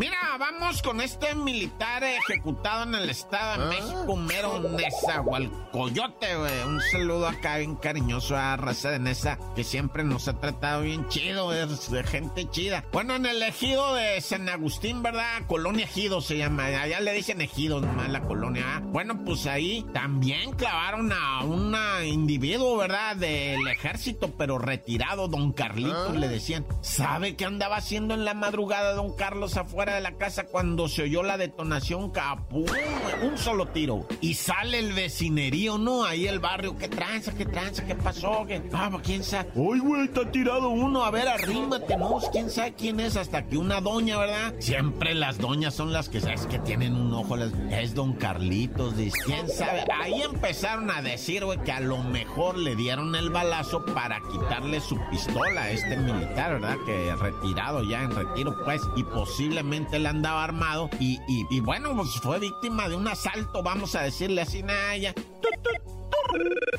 Mira, 0.01 0.17
vamos 0.39 0.81
con 0.81 1.03
este 1.03 1.35
militar 1.35 2.03
ejecutado 2.03 2.85
en 2.85 2.95
el 2.95 3.11
Estado 3.11 3.59
de 3.59 3.67
ah. 3.67 3.69
México, 3.69 4.17
Mero 4.17 4.59
Nesa, 4.59 5.21
o 5.21 5.35
al 5.35 5.51
Coyote, 5.71 6.37
güey. 6.37 6.63
Un 6.63 6.81
saludo 6.81 7.29
acá 7.29 7.59
bien 7.59 7.77
cariñoso 7.77 8.35
a 8.35 8.57
raza 8.57 8.93
de 8.93 8.99
Nesa, 8.99 9.39
que 9.55 9.63
siempre 9.63 10.03
nos 10.03 10.27
ha 10.27 10.41
tratado 10.41 10.85
bien 10.85 11.07
chido, 11.09 11.53
es 11.53 11.91
de 11.91 12.03
gente 12.03 12.49
chida. 12.49 12.83
Bueno, 12.93 13.15
en 13.15 13.27
el 13.27 13.43
ejido 13.43 13.95
de 13.95 14.19
San 14.23 14.49
Agustín, 14.49 15.03
¿verdad? 15.03 15.43
Colonia 15.47 15.85
Ejido 15.85 16.23
se 16.23 16.39
llama, 16.39 16.65
allá 16.65 16.99
le 17.01 17.13
dicen 17.13 17.43
ejido 17.43 17.83
nomás 17.83 18.09
la 18.09 18.23
colonia. 18.23 18.65
¿ah? 18.77 18.81
Bueno, 18.83 19.23
pues 19.23 19.45
ahí 19.45 19.85
también 19.93 20.53
clavaron 20.53 21.13
a 21.13 21.45
un 21.45 21.77
individuo, 22.07 22.79
¿verdad? 22.79 23.17
Del 23.17 23.69
ejército, 23.69 24.33
pero 24.39 24.57
retirado, 24.57 25.29
don 25.29 25.53
Carlitos, 25.53 26.13
ah. 26.15 26.19
le 26.19 26.29
decían. 26.29 26.65
¿Sabe 26.81 27.37
qué 27.37 27.45
andaba 27.45 27.77
haciendo 27.77 28.15
en 28.15 28.25
la 28.25 28.33
madrugada 28.33 28.95
don 28.95 29.15
Carlos 29.15 29.59
afuera? 29.59 29.90
De 29.95 30.01
la 30.01 30.13
casa 30.13 30.45
cuando 30.45 30.89
se 30.89 31.03
oyó 31.03 31.23
la 31.23 31.37
detonación, 31.37 32.11
capú, 32.11 32.65
un 33.23 33.39
solo 33.39 33.67
tiro. 33.69 34.07
Y 34.21 34.35
sale 34.35 34.79
el 34.79 34.93
vecinerío, 34.93 35.79
¿no? 35.79 36.05
Ahí 36.05 36.27
el 36.27 36.39
barrio, 36.41 36.77
¿qué 36.77 36.89
tranza, 36.89 37.33
qué 37.33 37.47
tranza, 37.47 37.87
qué 37.87 37.95
pasó? 37.95 38.45
¿Qué? 38.47 38.63
Ah, 38.73 38.91
quién 39.03 39.25
sabe. 39.25 39.51
Uy, 39.55 39.79
güey, 39.81 40.05
está 40.05 40.31
tirado 40.31 40.69
uno, 40.69 41.05
a 41.05 41.11
ver, 41.11 41.29
arrímate, 41.29 41.97
¿no? 41.97 42.19
¿Quién 42.33 42.51
sabe 42.51 42.75
quién 42.75 43.01
es? 43.01 43.17
Hasta 43.17 43.47
que 43.47 43.57
una 43.57 43.81
doña, 43.81 44.19
¿verdad? 44.19 44.55
Siempre 44.59 45.15
las 45.15 45.39
doñas 45.39 45.75
son 45.75 45.93
las 45.93 46.09
que, 46.09 46.21
¿sabes? 46.21 46.47
Que 46.47 46.59
tienen 46.59 46.95
un 46.95 47.13
ojo, 47.15 47.37
es 47.37 47.95
don 47.95 48.15
Carlitos, 48.15 48.97
dice, 48.97 49.17
¿quién 49.25 49.49
sabe? 49.49 49.85
Ahí 50.01 50.23
empezaron 50.23 50.91
a 50.91 51.03
decir, 51.03 51.45
güey, 51.45 51.59
que 51.63 51.73
a 51.73 51.81
lo 51.81 51.99
mejor 51.99 52.59
le 52.59 52.77
dieron 52.77 53.15
el 53.15 53.31
balazo 53.31 53.85
para 53.87 54.21
quitarle 54.31 54.81
su 54.81 54.99
pistola 55.11 55.63
a 55.63 55.71
este 55.71 55.97
militar, 55.97 56.55
¿verdad? 56.61 56.77
Que 56.87 57.15
retirado 57.17 57.83
ya 57.83 58.03
en 58.03 58.11
retiro, 58.11 58.55
pues, 58.65 58.83
y 58.97 59.05
posiblemente 59.05 59.70
él 59.73 60.07
andaba 60.07 60.45
armado 60.45 60.91
y, 60.99 61.19
y, 61.29 61.61
bueno, 61.61 61.95
pues 61.97 62.11
fue 62.23 62.39
víctima 62.39 62.89
de 62.89 62.97
un 62.97 63.09
asalto, 63.09 63.63
vamos 63.63 63.95
a 63.95 64.03
decirle 64.03 64.43
así, 64.43 64.63
Naya. 64.63 65.15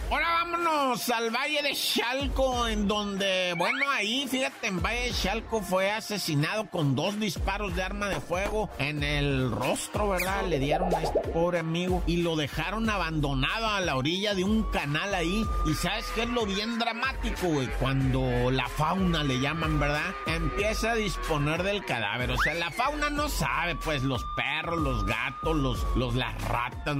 Ahora 0.09 0.27
vámonos 0.43 1.09
al 1.09 1.29
Valle 1.29 1.61
de 1.61 1.73
Chalco, 1.73 2.67
en 2.67 2.87
donde, 2.87 3.53
bueno, 3.57 3.89
ahí, 3.89 4.27
fíjate, 4.27 4.67
en 4.67 4.81
Valle 4.81 5.07
de 5.07 5.11
Chalco 5.11 5.61
fue 5.61 5.91
asesinado 5.91 6.69
con 6.69 6.95
dos 6.95 7.19
disparos 7.19 7.75
de 7.75 7.83
arma 7.83 8.09
de 8.09 8.19
fuego 8.19 8.69
en 8.77 9.03
el 9.03 9.51
rostro, 9.51 10.09
¿verdad? 10.09 10.45
Le 10.47 10.59
dieron 10.59 10.93
a 10.93 11.01
este 11.01 11.19
pobre 11.19 11.59
amigo 11.59 12.03
y 12.07 12.17
lo 12.17 12.35
dejaron 12.35 12.89
abandonado 12.89 13.67
a 13.67 13.79
la 13.79 13.95
orilla 13.95 14.33
de 14.33 14.43
un 14.43 14.63
canal 14.63 15.13
ahí. 15.15 15.45
Y 15.65 15.73
sabes 15.75 16.05
qué 16.13 16.23
es 16.23 16.29
lo 16.29 16.45
bien 16.45 16.77
dramático, 16.77 17.47
güey, 17.47 17.67
cuando 17.79 18.51
la 18.51 18.67
fauna 18.67 19.23
le 19.23 19.39
llaman, 19.39 19.79
¿verdad? 19.79 20.13
Empieza 20.27 20.91
a 20.91 20.95
disponer 20.95 21.63
del 21.63 21.85
cadáver. 21.85 22.31
O 22.31 22.37
sea, 22.37 22.53
la 22.53 22.71
fauna 22.71 23.09
no 23.09 23.29
sabe, 23.29 23.75
pues, 23.75 24.03
los 24.03 24.23
perros, 24.35 24.50
los 24.67 25.05
gatos, 25.05 25.55
los, 25.55 25.85
los 25.95 26.15
las 26.15 26.41
ratas, 26.47 26.97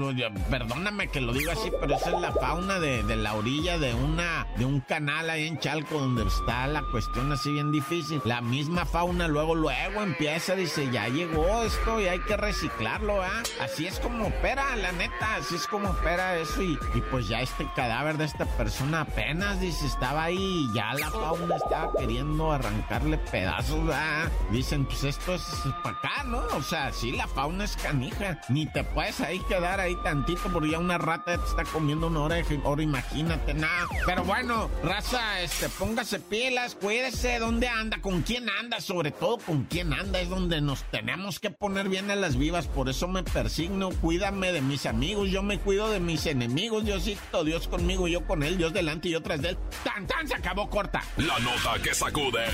perdóname 0.49 1.07
que 1.07 1.21
lo 1.21 1.33
diga 1.33 1.53
así, 1.53 1.71
pero 1.79 1.95
esa 1.95 2.11
es 2.11 2.21
la 2.21 2.31
fauna 2.31 2.79
de, 2.79 3.03
de, 3.03 3.15
la 3.15 3.33
orilla 3.33 3.77
de 3.77 3.93
una 3.93 4.47
de 4.57 4.65
un 4.65 4.79
canal 4.81 5.29
ahí 5.29 5.47
en 5.47 5.59
Chalco 5.59 5.99
donde 5.99 6.25
está 6.25 6.67
la 6.67 6.83
cuestión 6.83 7.31
así 7.31 7.51
bien 7.51 7.71
difícil. 7.71 8.21
La 8.25 8.41
misma 8.41 8.85
fauna 8.85 9.27
luego 9.27 9.55
luego 9.55 10.01
empieza 10.01 10.55
dice, 10.55 10.89
"Ya 10.91 11.07
llegó 11.07 11.63
esto 11.63 11.99
y 11.99 12.07
hay 12.07 12.19
que 12.19 12.37
reciclarlo, 12.37 13.21
¿ah?" 13.21 13.43
Así 13.61 13.87
es 13.87 13.99
como 13.99 14.27
opera, 14.27 14.75
la 14.75 14.91
neta, 14.91 15.35
así 15.35 15.55
es 15.55 15.67
como 15.67 15.89
opera 15.89 16.37
eso 16.37 16.61
y, 16.61 16.77
y 16.93 17.01
pues 17.11 17.27
ya 17.27 17.41
este 17.41 17.67
cadáver 17.75 18.17
de 18.17 18.25
esta 18.25 18.45
persona 18.45 19.01
apenas 19.01 19.59
dice, 19.59 19.85
estaba 19.85 20.23
ahí 20.25 20.67
y 20.69 20.73
ya 20.73 20.93
la 20.93 21.09
fauna 21.11 21.55
estaba 21.55 21.91
queriendo 21.97 22.51
arrancarle 22.51 23.17
pedazos, 23.17 23.89
¿ah? 23.91 24.29
Dicen, 24.51 24.85
"Pues 24.85 25.03
esto 25.03 25.35
es 25.35 25.43
para 25.83 25.97
acá, 25.97 26.23
¿no?" 26.25 26.41
O 26.55 26.63
sea, 26.63 26.91
sí 26.91 27.11
la 27.11 27.27
fauna 27.27 27.50
es 27.59 27.75
canija, 27.75 28.39
ni 28.49 28.65
te 28.65 28.83
puedes 28.83 29.19
ahí 29.19 29.39
quedar 29.49 29.79
ahí 29.79 29.95
tantito 30.03 30.43
porque 30.53 30.71
ya 30.71 30.79
una 30.79 30.97
rata 30.97 31.37
te 31.37 31.45
está 31.45 31.63
comiendo 31.63 32.07
una 32.07 32.21
hora 32.21 32.37
ahora 32.63 32.83
imagínate 32.83 33.53
nada. 33.53 33.87
Pero 34.05 34.23
bueno, 34.23 34.69
raza, 34.83 35.41
este, 35.41 35.69
póngase 35.69 36.19
pilas, 36.19 36.75
cuídese, 36.75 37.39
¿dónde 37.39 37.67
anda? 37.67 37.99
¿Con 38.01 38.21
quién 38.21 38.49
anda? 38.49 38.79
Sobre 38.79 39.11
todo, 39.11 39.37
¿con 39.39 39.63
quién 39.65 39.93
anda? 39.93 40.21
Es 40.21 40.29
donde 40.29 40.61
nos 40.61 40.83
tenemos 40.91 41.39
que 41.39 41.51
poner 41.51 41.89
bien 41.89 42.11
a 42.11 42.15
las 42.15 42.37
vivas, 42.37 42.67
por 42.67 42.89
eso 42.89 43.07
me 43.07 43.23
persigno, 43.23 43.89
cuídame 43.89 44.51
de 44.51 44.61
mis 44.61 44.85
amigos, 44.85 45.29
yo 45.29 45.43
me 45.43 45.59
cuido 45.59 45.89
de 45.89 45.99
mis 45.99 46.25
enemigos, 46.25 46.85
Diosito, 46.85 47.43
Dios 47.43 47.67
conmigo, 47.67 48.07
yo 48.07 48.25
con 48.25 48.43
él, 48.43 48.57
Dios 48.57 48.73
delante 48.73 49.09
y 49.09 49.11
yo 49.11 49.21
tras 49.21 49.41
de 49.41 49.49
él. 49.49 49.57
¡Tan, 49.83 50.05
tan! 50.07 50.27
Se 50.27 50.35
acabó 50.35 50.69
corta. 50.69 51.01
La 51.17 51.39
nota 51.39 51.81
que 51.81 51.93
sacude. 51.93 52.45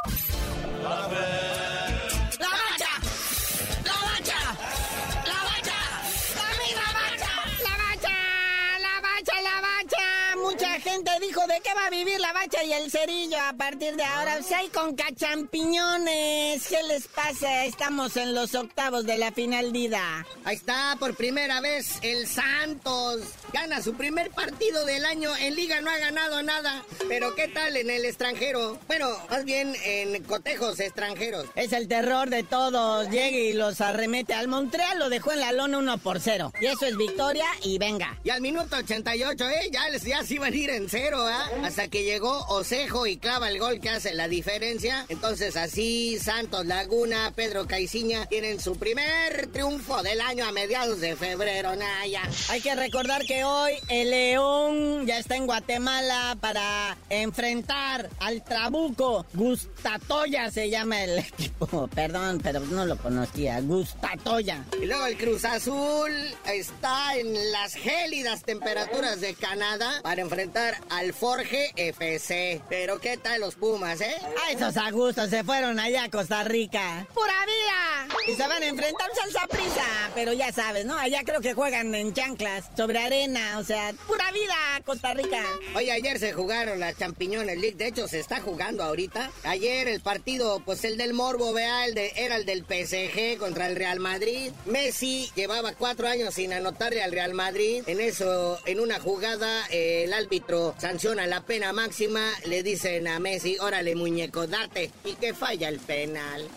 ¿De 11.05 11.61
qué 11.63 11.75
va 11.75 11.87
a 11.87 11.91
vivir 11.91 12.21
la 12.21 12.33
bacha 12.33 12.63
y 12.63 12.73
el 12.73 12.91
cerillo 12.91 13.37
a 13.41 13.53
partir 13.55 13.97
de 13.97 14.05
ahora? 14.05 14.41
Si 14.43 14.55
hay 14.55 14.69
con 14.69 14.95
cachampiñones, 14.95 16.67
¿qué 16.69 16.83
les 16.85 17.09
pasa? 17.09 17.65
Estamos 17.65 18.17
en 18.17 18.35
los 18.35 18.55
octavos 18.55 19.05
de 19.05 19.19
la 19.19 19.33
final 19.33 19.73
dida. 19.73 20.25
Ahí 20.45 20.57
está, 20.57 20.97
por 21.01 21.17
primera 21.17 21.61
vez 21.61 21.99
el 22.03 22.29
Santos. 22.29 23.23
Gana 23.53 23.83
su 23.83 23.95
primer 23.95 24.31
partido 24.31 24.85
del 24.87 25.05
año. 25.05 25.35
En 25.37 25.57
liga 25.57 25.81
no 25.81 25.91
ha 25.91 25.99
ganado 25.99 26.43
nada. 26.43 26.85
Pero 27.09 27.35
¿qué 27.35 27.49
tal 27.49 27.77
en 27.77 27.91
el 27.91 28.05
extranjero? 28.05 28.79
Bueno, 28.87 29.09
más 29.29 29.45
bien 29.45 29.75
en 29.85 30.23
cotejos 30.25 30.79
extranjeros. 30.79 31.47
Es 31.57 31.73
el 31.73 31.89
terror 31.89 32.31
de 32.31 32.45
todos. 32.45 33.09
Llega 33.11 33.37
y 33.37 33.53
los 33.55 33.81
arremete 33.81 34.35
al 34.35 34.47
Montreal, 34.47 34.99
lo 34.99 35.09
dejó 35.09 35.33
en 35.33 35.41
la 35.41 35.53
lona 35.53 35.79
1 35.79 35.99
por 35.99 36.21
0. 36.21 36.53
Y 36.61 36.67
eso 36.67 36.87
es 36.87 36.97
victoria 36.97 37.47
y 37.63 37.79
venga. 37.79 38.19
Y 38.23 38.31
al 38.31 38.41
minuto 38.41 38.77
88, 38.77 39.49
¿eh? 39.49 39.71
Ya, 39.73 39.81
ya 39.91 40.23
se 40.23 40.35
iban 40.35 40.53
a 40.53 40.57
ir 40.57 40.71
en 40.71 40.89
cero, 40.93 41.25
¿ah? 41.27 41.49
Hasta 41.65 41.89
que 41.89 42.05
llegó 42.05 42.45
Osejo 42.49 43.07
y 43.07 43.17
clava 43.17 43.49
el 43.49 43.59
gol 43.59 43.81
que 43.81 43.89
hace 43.89 44.13
la 44.13 44.29
diferencia. 44.29 45.07
Entonces 45.09 45.57
así 45.57 46.19
Santos 46.19 46.67
Laguna, 46.67 47.33
Pedro 47.35 47.67
Caiciña 47.67 48.27
tienen 48.27 48.61
su 48.61 48.77
primer 48.77 49.47
triunfo 49.47 50.03
del 50.03 50.21
año 50.21 50.45
a 50.45 50.53
mediados 50.53 51.01
de 51.01 51.17
febrero, 51.17 51.75
Naya. 51.77 52.21
Hay 52.51 52.61
que 52.61 52.75
recordar 52.75 53.25
que 53.25 53.43
hoy 53.43 53.73
el 53.89 54.11
León 54.11 55.07
ya 55.07 55.19
está 55.19 55.37
en 55.37 55.47
Guatemala 55.47 56.37
para 56.43 56.99
enfrentar 57.09 58.11
al 58.21 58.45
Trabuco. 58.45 59.25
Gustatoya 59.33 60.51
se 60.51 60.69
llama 60.69 61.03
el 61.05 61.19
equipo. 61.21 61.89
Perdón, 61.95 62.39
pero 62.43 62.61
no 62.61 62.85
lo 62.85 62.99
conocía. 62.99 63.63
Gustatoya. 63.63 64.63
Y 64.79 64.85
luego 64.85 65.07
el 65.07 65.17
Cruz 65.17 65.47
Azul 65.47 66.13
está 66.45 67.17
en 67.17 67.33
las 67.51 67.73
gélidas 67.77 68.43
temperaturas 68.43 69.23
de 69.23 69.33
Canadá 69.33 70.01
para 70.03 70.21
enfrentar 70.21 70.82
al 70.91 71.13
Forge 71.13 71.73
FC. 71.77 72.61
Pero 72.69 73.01
¿qué 73.01 73.17
tal 73.17 73.41
los 73.41 73.55
Pumas, 73.55 74.01
eh? 74.01 74.17
A 74.47 74.53
esos 74.53 74.77
a 74.77 74.91
gusto 74.91 75.27
se 75.29 75.45
fueron 75.45 75.79
allá 75.79 76.05
a 76.05 76.11
Costa 76.11 76.45
Rica. 76.45 77.07
¡Pura 77.15 77.35
vida! 77.47 78.17
Y 78.27 78.37
se 78.37 78.47
van 78.47 78.63
a 78.63 78.67
enfrentar 78.67 79.09
salsa 79.15 79.47
prisa. 79.49 79.85
Pero 80.15 80.33
ya 80.33 80.53
sabes, 80.53 80.85
¿no? 80.85 80.97
Allá 80.97 81.23
creo 81.25 81.41
que 81.41 81.55
juegan 81.55 81.95
en 81.95 82.13
chanclas, 82.13 82.67
sobre 82.77 82.99
arena. 82.99 83.59
O 83.59 83.65
sea, 83.65 83.93
pura 84.07 84.31
vida, 84.33 84.55
Costa 84.85 85.15
Rica. 85.15 85.43
Oye, 85.75 85.91
ayer 85.91 86.19
se 86.19 86.33
jugaron 86.33 86.81
las 86.81 86.97
Champiñones 86.97 87.59
League. 87.59 87.77
De 87.77 87.89
hecho, 87.89 88.09
se 88.09 88.21
está 88.21 88.41
jugando 88.41 88.85
ahorita. 88.85 89.31
Ayer 89.45 89.89
el 89.89 90.01
partido, 90.01 90.61
pues 90.65 90.85
el 90.85 90.97
del 90.97 91.15
Morbo, 91.15 91.53
vea, 91.53 91.87
el 91.87 91.95
de, 91.95 92.13
era 92.17 92.37
el 92.37 92.47
del 92.47 92.65
PSG 92.65 93.39
contra 93.39 93.67
el 93.67 93.77
Real 93.77 94.01
Madrid. 94.01 94.53
Messi 94.67 95.31
llevaba 95.35 95.73
cuatro 95.73 96.07
años 96.07 96.35
sin 96.35 96.53
anotarle 96.53 97.03
al 97.03 97.13
Real 97.13 97.35
Madrid. 97.35 97.83
En 97.87 98.01
eso, 98.01 98.59
en 98.67 98.81
una 98.81 99.01
jugada, 99.01 99.67
eh, 99.71 100.05
el 100.05 100.13
árbitro 100.13 100.62
sanciona 100.79 101.27
la 101.27 101.41
pena 101.41 101.73
máxima. 101.73 102.33
Le 102.47 102.63
dicen 102.63 103.09
a 103.09 103.19
Messi, 103.19 103.57
órale 103.59 103.95
muñeco, 103.95 104.47
date. 104.47 104.91
Y 105.05 105.15
que 105.15 105.35
falla 105.35 105.69
el 105.69 105.79
penal. 105.79 106.49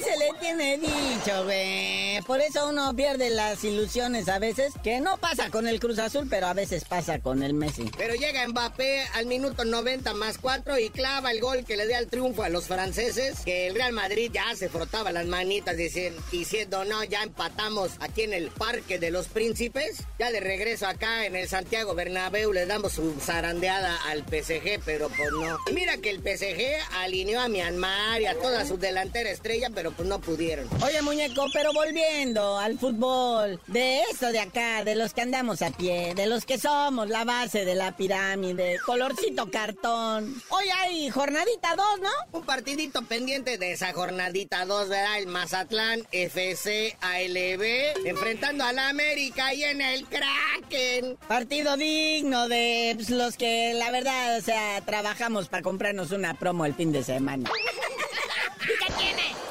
¿Qué 0.00 0.10
se 0.10 0.16
le 0.16 0.32
tiene 0.40 0.78
dicho, 0.78 1.44
güey? 1.44 2.22
Por 2.22 2.40
eso 2.40 2.68
uno 2.68 2.94
pierde 2.94 3.28
las 3.30 3.62
ilusiones 3.64 4.28
a 4.28 4.38
veces, 4.38 4.72
que 4.82 5.00
no 5.00 5.18
pasa 5.18 5.50
con 5.50 5.66
el 5.66 5.78
Cruz 5.78 5.98
Azul, 5.98 6.26
pero 6.30 6.46
a 6.46 6.54
veces 6.54 6.84
pasa 6.84 7.18
con 7.18 7.42
el 7.42 7.54
Messi. 7.54 7.90
Pero 7.98 8.14
llega 8.14 8.46
Mbappé 8.46 9.02
al 9.14 9.26
minuto 9.26 9.64
90 9.64 10.14
más 10.14 10.38
4 10.38 10.78
y 10.78 10.90
clava 10.90 11.32
el 11.32 11.40
gol 11.40 11.64
que 11.64 11.76
le 11.76 11.86
da 11.86 11.98
el 11.98 12.08
triunfo 12.08 12.42
a 12.42 12.48
los 12.48 12.66
franceses, 12.66 13.40
que 13.44 13.66
el 13.66 13.74
Real 13.74 13.92
Madrid 13.92 14.30
ya 14.32 14.54
se 14.54 14.68
frotaba 14.68 15.12
las 15.12 15.26
manitas 15.26 15.76
diciendo, 15.76 16.22
diciendo 16.30 16.84
no, 16.84 17.04
ya 17.04 17.22
empatamos 17.22 17.92
aquí 18.00 18.22
en 18.22 18.32
el 18.32 18.50
Parque 18.50 18.98
de 18.98 19.10
los 19.10 19.28
Príncipes. 19.28 20.04
Ya 20.18 20.30
de 20.30 20.40
regreso 20.40 20.86
acá 20.86 21.26
en 21.26 21.36
el 21.36 21.48
Santiago 21.48 21.94
Bernabéu 21.94 22.52
le 22.52 22.64
damos 22.64 22.92
su 22.92 23.14
zarandeada 23.20 23.96
al 24.08 24.20
PSG, 24.20 24.80
pero 24.84 25.08
pues 25.08 25.30
no. 25.32 25.58
Y 25.68 25.72
mira 25.72 25.98
que 25.98 26.10
el 26.10 26.20
PSG 26.20 26.62
alineó 26.98 27.40
a 27.40 27.48
Myanmar 27.48 28.20
y 28.20 28.26
a 28.26 28.34
toda 28.34 28.64
su 28.66 28.78
delantera 28.78 29.30
estrella, 29.30 29.68
pero 29.74 29.89
pues 29.90 30.08
no 30.08 30.20
pudieron. 30.20 30.68
Oye, 30.82 31.02
muñeco, 31.02 31.46
pero 31.52 31.72
volviendo 31.72 32.58
al 32.58 32.78
fútbol, 32.78 33.60
de 33.66 34.00
eso 34.10 34.32
de 34.32 34.40
acá, 34.40 34.84
de 34.84 34.94
los 34.94 35.14
que 35.14 35.22
andamos 35.22 35.62
a 35.62 35.70
pie, 35.70 36.14
de 36.14 36.26
los 36.26 36.44
que 36.44 36.58
somos 36.58 37.08
la 37.08 37.24
base 37.24 37.64
de 37.64 37.74
la 37.74 37.96
pirámide, 37.96 38.78
colorcito 38.84 39.50
cartón. 39.50 40.42
Hoy 40.48 40.64
hay 40.80 41.10
jornadita 41.10 41.76
2, 41.76 41.86
¿no? 42.02 42.38
Un 42.38 42.44
partidito 42.44 43.02
pendiente 43.02 43.58
de 43.58 43.72
esa 43.72 43.92
jornadita 43.92 44.64
2, 44.64 44.88
¿verdad? 44.88 45.18
El 45.18 45.26
Mazatlán 45.26 46.06
FC 46.12 46.96
ALB 47.00 48.06
enfrentando 48.06 48.64
a 48.64 48.72
la 48.72 48.88
América 48.88 49.54
y 49.54 49.64
en 49.64 49.80
el 49.80 50.06
Kraken. 50.06 51.16
Partido 51.28 51.76
digno 51.76 52.48
de 52.48 52.92
pues, 52.96 53.10
los 53.10 53.36
que 53.36 53.74
la 53.74 53.90
verdad, 53.90 54.38
o 54.38 54.42
sea, 54.42 54.80
trabajamos 54.84 55.48
para 55.48 55.62
comprarnos 55.62 56.10
una 56.12 56.34
promo 56.34 56.64
el 56.64 56.74
fin 56.74 56.92
de 56.92 57.02
semana. 57.02 57.50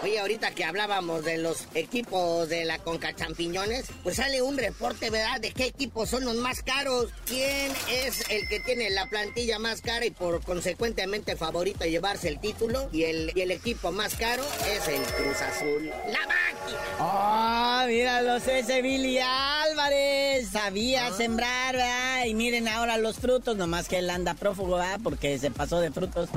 Oye, 0.01 0.17
ahorita 0.17 0.51
que 0.51 0.63
hablábamos 0.63 1.25
de 1.25 1.37
los 1.37 1.67
equipos 1.73 2.47
de 2.47 2.63
la 2.63 2.79
Conca 2.79 3.13
Champiñones, 3.13 3.85
pues 4.01 4.15
sale 4.15 4.41
un 4.41 4.57
reporte, 4.57 5.09
¿verdad? 5.09 5.41
De 5.41 5.51
qué 5.51 5.65
equipos 5.65 6.09
son 6.09 6.23
los 6.23 6.35
más 6.35 6.63
caros, 6.63 7.09
quién 7.25 7.73
es 7.91 8.23
el 8.29 8.47
que 8.47 8.61
tiene 8.61 8.89
la 8.91 9.07
plantilla 9.09 9.59
más 9.59 9.81
cara 9.81 10.05
y 10.05 10.11
por 10.11 10.41
consecuentemente 10.41 11.35
favorito 11.35 11.83
a 11.83 11.87
llevarse 11.87 12.29
el 12.29 12.39
título. 12.39 12.87
Y 12.93 13.03
el, 13.03 13.33
y 13.35 13.41
el 13.41 13.51
equipo 13.51 13.91
más 13.91 14.15
caro 14.15 14.43
es 14.71 14.87
el 14.87 15.01
Cruz 15.01 15.41
Azul. 15.41 15.89
¡La 15.89 16.19
máquina! 16.27 16.79
¡Oh, 16.99 17.87
míralos 17.87 18.47
ese 18.47 18.81
Billy 18.81 19.19
Álvarez! 19.19 20.47
Sabía 20.49 21.11
sembrar, 21.11 21.75
¿verdad? 21.75 22.25
Y 22.25 22.35
miren 22.35 22.69
ahora 22.69 22.95
los 22.97 23.17
frutos, 23.17 23.57
nomás 23.57 23.89
que 23.89 23.97
él 23.97 24.09
anda 24.09 24.33
prófugo, 24.33 24.77
¿verdad? 24.77 25.01
Porque 25.03 25.37
se 25.39 25.51
pasó 25.51 25.81
de 25.81 25.91
frutos. 25.91 26.29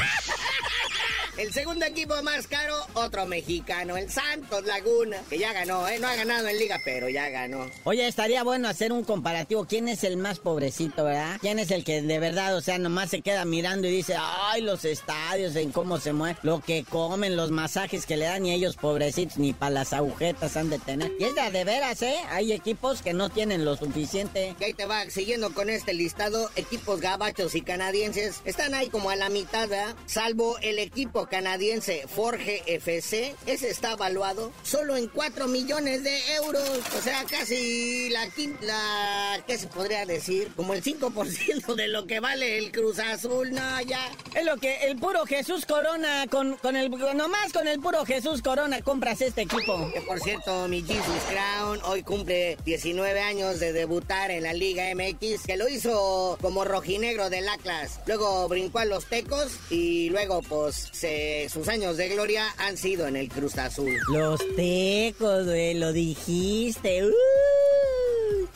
El 1.42 1.52
segundo 1.52 1.84
equipo 1.84 2.14
más 2.22 2.46
caro, 2.46 2.76
otro 2.94 3.26
mexicano, 3.26 3.96
el 3.96 4.08
Santos 4.08 4.64
Laguna, 4.64 5.16
que 5.28 5.40
ya 5.40 5.52
ganó, 5.52 5.88
¿eh? 5.88 5.98
No 5.98 6.06
ha 6.06 6.14
ganado 6.14 6.46
en 6.46 6.56
liga, 6.56 6.78
pero 6.84 7.08
ya 7.08 7.30
ganó. 7.30 7.68
Oye, 7.82 8.06
estaría 8.06 8.44
bueno 8.44 8.68
hacer 8.68 8.92
un 8.92 9.02
comparativo. 9.02 9.64
¿Quién 9.64 9.88
es 9.88 10.04
el 10.04 10.18
más 10.18 10.38
pobrecito, 10.38 11.02
verdad? 11.02 11.38
¿Quién 11.40 11.58
es 11.58 11.72
el 11.72 11.82
que 11.82 12.00
de 12.00 12.18
verdad, 12.20 12.54
o 12.54 12.60
sea, 12.60 12.78
nomás 12.78 13.10
se 13.10 13.22
queda 13.22 13.44
mirando 13.44 13.88
y 13.88 13.90
dice, 13.90 14.14
ay, 14.16 14.62
los 14.62 14.84
estadios, 14.84 15.56
en 15.56 15.72
cómo 15.72 15.98
se 15.98 16.12
mueven, 16.12 16.38
lo 16.44 16.60
que 16.60 16.84
comen, 16.84 17.34
los 17.34 17.50
masajes 17.50 18.06
que 18.06 18.16
le 18.16 18.26
dan 18.26 18.46
y 18.46 18.52
ellos 18.52 18.76
pobrecitos 18.76 19.38
ni 19.38 19.52
para 19.52 19.70
las 19.72 19.92
agujetas 19.92 20.56
han 20.56 20.70
de 20.70 20.78
tener? 20.78 21.10
Y 21.18 21.24
es 21.24 21.34
de, 21.34 21.50
de 21.50 21.64
veras, 21.64 22.02
¿eh? 22.02 22.18
Hay 22.30 22.52
equipos 22.52 23.02
que 23.02 23.14
no 23.14 23.30
tienen 23.30 23.64
lo 23.64 23.74
suficiente. 23.76 24.54
Y 24.60 24.62
ahí 24.62 24.74
te 24.74 24.86
va, 24.86 25.10
siguiendo 25.10 25.52
con 25.52 25.70
este 25.70 25.92
listado, 25.92 26.50
equipos 26.54 27.00
gabachos 27.00 27.56
y 27.56 27.62
canadienses 27.62 28.42
están 28.44 28.74
ahí 28.74 28.90
como 28.90 29.10
a 29.10 29.16
la 29.16 29.28
mitad, 29.28 29.68
¿verdad? 29.68 29.96
Salvo 30.06 30.56
el 30.58 30.78
equipo 30.78 31.26
canadiense 31.32 32.04
Forge 32.08 32.62
FC, 32.66 33.34
ese 33.46 33.70
está 33.70 33.92
evaluado 33.92 34.52
solo 34.62 34.98
en 34.98 35.08
4 35.08 35.48
millones 35.48 36.04
de 36.04 36.34
euros. 36.34 36.62
O 36.98 37.00
sea, 37.00 37.24
casi 37.24 38.10
la 38.10 38.28
quinta, 38.28 38.66
la, 38.66 39.42
¿qué 39.46 39.56
se 39.56 39.66
podría 39.66 40.04
decir? 40.04 40.52
Como 40.54 40.74
el 40.74 40.82
5% 40.84 41.74
de 41.74 41.88
lo 41.88 42.06
que 42.06 42.20
vale 42.20 42.58
el 42.58 42.70
Cruz 42.70 42.98
Azul, 42.98 43.50
no, 43.50 43.80
ya. 43.80 44.12
Es 44.34 44.44
lo 44.44 44.58
que 44.58 44.84
el 44.84 44.98
puro 44.98 45.24
Jesús 45.24 45.64
Corona, 45.64 46.26
con, 46.30 46.58
con 46.58 46.76
el, 46.76 46.90
nomás 46.90 47.50
con 47.54 47.66
el 47.66 47.80
puro 47.80 48.04
Jesús 48.04 48.42
Corona 48.42 48.82
compras 48.82 49.22
este 49.22 49.42
equipo. 49.42 49.90
Que 49.94 50.02
por 50.02 50.20
cierto, 50.20 50.68
mi 50.68 50.82
Jesus 50.82 51.22
Crown 51.30 51.80
hoy 51.84 52.02
cumple 52.02 52.58
19 52.66 53.20
años 53.20 53.58
de 53.58 53.72
debutar 53.72 54.30
en 54.30 54.42
la 54.42 54.52
Liga 54.52 54.84
MX, 54.94 55.46
que 55.46 55.56
lo 55.56 55.66
hizo 55.66 56.36
como 56.42 56.66
rojinegro 56.66 57.30
del 57.30 57.48
Atlas. 57.48 58.00
Luego 58.06 58.46
brincó 58.48 58.80
a 58.80 58.84
los 58.84 59.06
Tecos 59.06 59.52
y 59.70 60.10
luego 60.10 60.42
pues 60.42 60.90
se 60.92 61.11
sus 61.50 61.68
años 61.68 61.96
de 61.96 62.08
gloria 62.08 62.46
han 62.58 62.76
sido 62.76 63.06
en 63.06 63.16
el 63.16 63.28
Cruz 63.28 63.58
Azul. 63.58 63.98
Los 64.08 64.40
tecos, 64.56 65.46
güey, 65.46 65.74
lo 65.74 65.92
dijiste. 65.92 67.04
Uh. 67.04 67.12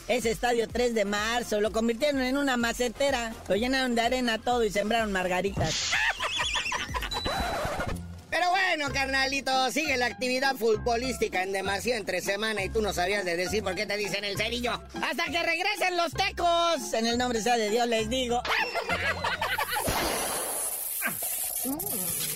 Ese 0.08 0.30
estadio 0.30 0.68
3 0.68 0.94
de 0.94 1.04
marzo 1.04 1.60
lo 1.60 1.72
convirtieron 1.72 2.22
en 2.22 2.36
una 2.36 2.56
macetera. 2.56 3.34
Lo 3.48 3.56
llenaron 3.56 3.94
de 3.94 4.02
arena 4.02 4.38
todo 4.38 4.62
y 4.64 4.70
sembraron 4.70 5.10
margaritas. 5.10 5.92
Pero 8.30 8.50
bueno, 8.50 8.92
carnalito, 8.92 9.70
sigue 9.70 9.96
la 9.96 10.06
actividad 10.06 10.54
futbolística 10.54 11.42
en 11.42 11.52
demasía 11.52 11.96
entre 11.96 12.20
semana 12.20 12.62
y 12.62 12.68
tú 12.68 12.82
no 12.82 12.92
sabías 12.92 13.24
de 13.24 13.36
decir 13.36 13.64
por 13.64 13.74
qué 13.74 13.86
te 13.86 13.96
dicen 13.96 14.24
el 14.24 14.36
cerillo. 14.36 14.80
Hasta 15.02 15.24
que 15.24 15.42
regresen 15.42 15.96
los 15.96 16.12
tecos. 16.12 16.92
En 16.92 17.06
el 17.06 17.18
nombre 17.18 17.42
sea 17.42 17.56
de 17.56 17.70
Dios 17.70 17.88
les 17.88 18.08
digo. 18.08 18.42